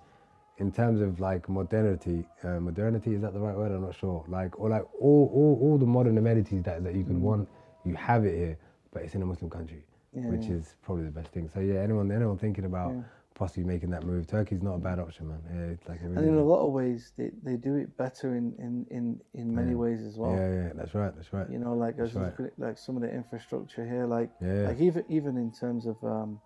[0.60, 2.26] in terms of like modernity.
[2.44, 3.72] Uh, modernity is that the right word?
[3.72, 4.24] I'm not sure.
[4.28, 7.48] Like or like all all, all the modern amenities that, that you could want,
[7.86, 8.58] you have it here,
[8.92, 9.84] but it's in a Muslim country,
[10.14, 10.56] Yeah, which yeah.
[10.56, 11.50] is probably the best thing.
[11.54, 13.02] So yeah, anyone anyone thinking about Yeah.
[13.36, 15.42] possibly making that move, Turkey's not a bad option, man.
[15.54, 18.36] Yeah, it's like really and in a lot of ways, they, they do it better
[18.36, 20.32] in, in, in, in many ways as well.
[20.32, 21.48] Yeah, yeah, that's right, that's right.
[21.50, 22.34] You know, like right.
[22.58, 24.68] like some of the infrastructure here, like Yeah.
[24.70, 26.42] like even even in terms of um,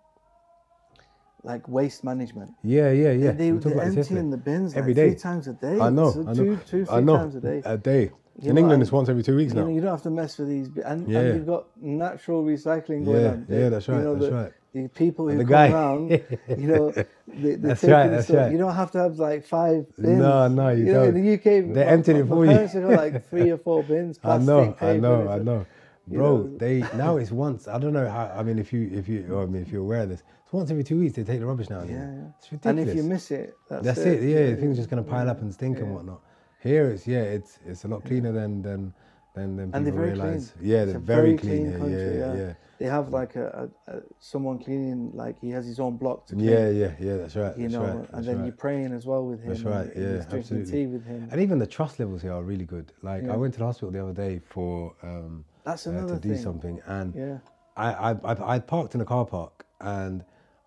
[1.44, 2.52] like waste management.
[2.62, 3.32] Yeah, yeah, yeah.
[3.32, 5.78] They, they're about this emptying the bins Every like three times a day.
[5.80, 6.34] I know, So I know.
[6.34, 7.16] two, two, I three know.
[7.16, 7.62] times a day.
[7.64, 8.10] A day.
[8.40, 9.72] You in know, England, and- it's once every two weeks You, know, now.
[9.74, 11.18] you don't have to mess with these, and, Yeah.
[11.20, 13.46] and you've got natural recycling going Yeah, on.
[13.48, 14.52] yeah, that's you right, know, that's the, right.
[14.72, 18.36] The people who the come guy- around, you know, they, they're That's right, that's stuff.
[18.38, 18.52] right.
[18.52, 20.18] You don't have to have like five bins.
[20.18, 21.16] No, no, you know, in don't.
[21.18, 22.50] In the UK, They emptied my- it for you.
[22.52, 24.18] parents have got like three or four bins.
[24.24, 25.66] I know, I know, I know.
[26.08, 26.56] you Bro, know.
[26.56, 27.68] they now it's once.
[27.68, 28.32] I don't know how.
[28.34, 30.22] I mean, if you if you, or I mean, if you're aware of this,
[30.52, 31.82] once every two weeks they take the rubbish now.
[31.82, 32.24] Yeah, yeah.
[32.38, 32.66] It's ridiculous.
[32.66, 34.22] And if you miss it, that's, That's it.
[34.22, 36.20] Yeah, things are just gonna pile up and stink and whatnot.
[36.62, 38.92] Here, it's yeah, it's it's a lot cleaner than than
[39.34, 40.52] than, than And they're people very realize.
[40.58, 40.70] clean.
[40.70, 41.68] Yeah, they're very, very clean.
[41.70, 42.34] clean country, yeah, yeah.
[42.42, 46.26] yeah, They have like a, a, a someone cleaning, like he has his own block
[46.26, 46.48] to clean.
[46.48, 47.16] yeah, yeah, yeah.
[47.16, 47.56] That's right.
[47.56, 48.44] You that's know, right, and that's then right.
[48.44, 49.48] you're praying as well with him.
[49.48, 50.72] That's right, yeah, drinking absolutely.
[50.72, 51.28] tea with him.
[51.32, 52.92] And even the trust levels here are really good.
[53.02, 53.32] Like Yeah.
[53.32, 56.36] I went to the hospital the other day for um, That's uh, another to do
[56.36, 57.38] something, and Yeah.
[57.76, 60.22] I, I, I I parked in a car park and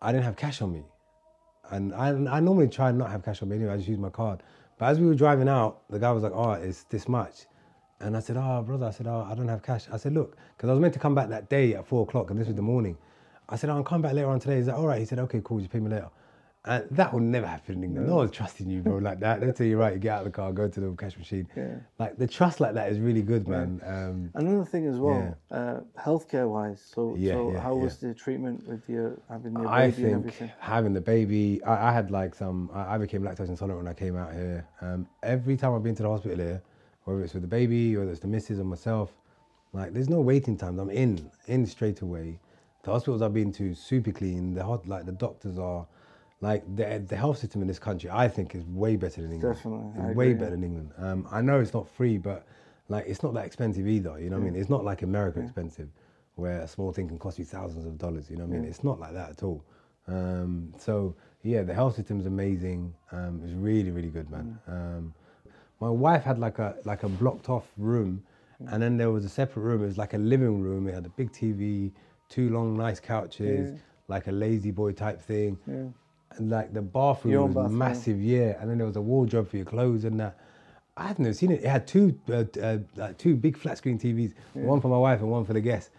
[0.06, 0.84] I didn't have cash on me,
[1.72, 3.74] and I I normally try and not have cash on me anyway.
[3.74, 4.44] I just use my card.
[4.78, 7.48] But as we were driving out, the guy was like, "Oh, it's this much,"
[8.00, 10.38] and I said, "Oh, brother," I said, "Oh, I don't have cash." I said, "Look,"
[10.56, 12.56] because I was meant to come back that day at four o'clock, and this was
[12.56, 12.98] the morning.
[13.50, 15.00] I said, "Oh, I'll come back later on today." He's like, all right?
[15.00, 15.58] He said, "Okay, cool.
[15.58, 16.10] Just pay me later."
[16.68, 18.08] And that will never happen in England.
[18.08, 19.40] No, one's trusting you, bro, like that.
[19.40, 21.48] They'll tell you, right, you get out of the car, go to the cash machine.
[21.56, 21.76] Yeah.
[22.00, 23.82] Like the trust like that is really good, man.
[23.86, 26.82] Um, Another thing as well, uh, healthcare wise.
[26.94, 27.84] So, Yeah, so yeah, how yeah.
[27.84, 30.52] was the treatment with your having your I baby and think everything?
[30.60, 32.70] having the baby, I, I had like some.
[32.74, 34.66] I, I became lactose intolerant when I came out here.
[34.82, 36.62] Um, every time I've been to the hospital here,
[37.04, 39.12] whether it's with the baby, whether it's the missus or myself,
[39.74, 40.80] like there's no waiting times.
[40.80, 42.40] I'm in, in straight away.
[42.84, 44.54] The hospitals I've been to, super clean.
[44.56, 45.86] The hot, like the doctors are,
[46.50, 48.10] like the the health system in this country.
[48.24, 49.56] I think is way better than England.
[49.56, 50.90] Definitely, way better than England.
[51.06, 52.40] Um, I know it's not free, but
[52.94, 54.14] like it's not that expensive either.
[54.22, 54.56] You know what I mean?
[54.62, 55.90] It's not like America expensive,
[56.36, 58.30] where a small thing can cost you thousands of dollars.
[58.30, 58.70] You know what I mean?
[58.70, 59.64] It's not like that at all.
[60.08, 62.94] Um, so yeah, the health system's amazing.
[63.12, 64.48] Um, it's really really good, man.
[64.68, 65.14] Um,
[65.82, 68.24] my wife had like a like a blocked off room,
[68.72, 69.84] and then there was a separate room.
[69.84, 70.88] It was like a living room.
[70.88, 71.92] It had a big TV,
[72.30, 73.78] two long nice couches, Yeah.
[74.08, 75.58] like a lazy boy type thing.
[75.68, 75.86] Yeah.
[76.38, 77.78] And like the bathroom Your was bathroom.
[77.78, 78.60] massive, yeah.
[78.60, 80.38] And then there was a wardrobe for your clothes and that.
[80.98, 81.62] I had never seen it.
[81.62, 85.20] It had two uh, uh, like two big flat screen TVs, one for my wife
[85.20, 85.90] and one for the guests.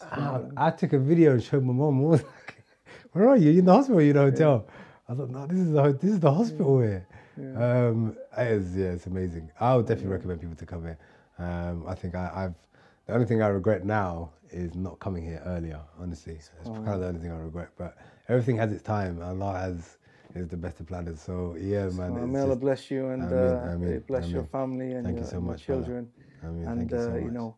[0.00, 2.00] I, I took a video and showed my mom.
[2.04, 2.64] I was like,
[3.12, 3.50] "Where are you?
[3.50, 3.98] You in the hospital?
[3.98, 4.66] or You in the hotel?"
[5.10, 7.06] I thought, "No, this is the, this is the hospital here."
[7.38, 9.50] Um, it is, yeah, it's amazing.
[9.60, 10.98] I would definitely recommend people to come here.
[11.38, 12.54] Um, I think I, I've
[13.06, 15.80] the only thing I regret now is not coming here earlier.
[16.00, 17.68] Honestly, it's kind of the only thing I regret.
[17.76, 17.96] But
[18.28, 19.22] everything has its time.
[19.22, 19.98] Allah has
[20.34, 21.20] is the best of planners.
[21.20, 22.14] So yeah, man.
[22.14, 25.22] Well, may Allah bless you and Amen, uh, amen, bless your family and Thank you
[25.22, 25.82] your, so and your much, brother.
[25.82, 26.08] children.
[26.42, 27.32] And thank you so uh, you much.
[27.32, 27.56] know,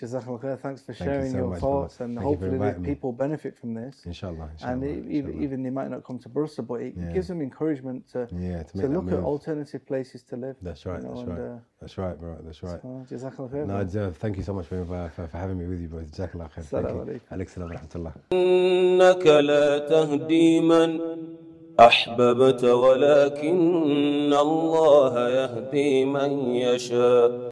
[0.00, 0.60] Jazakallah khair.
[0.60, 2.04] Thanks for Thank you sharing so your much, thoughts, brother.
[2.10, 2.88] and Thank you for hopefully the inviting me.
[2.94, 3.96] people benefit from this.
[4.06, 4.48] Inshallah.
[4.62, 5.42] and inshallah, e- even, inshallah.
[5.44, 7.10] even they might not come to Bursa, but it Yeah.
[7.12, 9.24] gives them encouragement to, yeah, to, to make that look at move.
[9.24, 10.54] alternative places to live.
[10.62, 11.02] That's right.
[11.02, 11.48] you know, that's and, right.
[11.50, 12.36] uh, that's right, bro.
[12.46, 12.80] That's right.
[12.80, 13.66] so, Jazakallah khair.
[13.66, 13.84] No, bro.
[13.94, 16.00] Jeff, thank you so much for, for, for having me with you, bro.
[16.04, 16.62] Jazakallah khair.
[16.62, 17.12] Thank Assalamu you.
[17.18, 17.36] alaikum.
[17.36, 18.12] Alaikum salam wa rahmatullah.
[18.32, 20.90] إنك لا تهدي من
[21.80, 27.45] أحببت ولكن الله يهدي من يشاء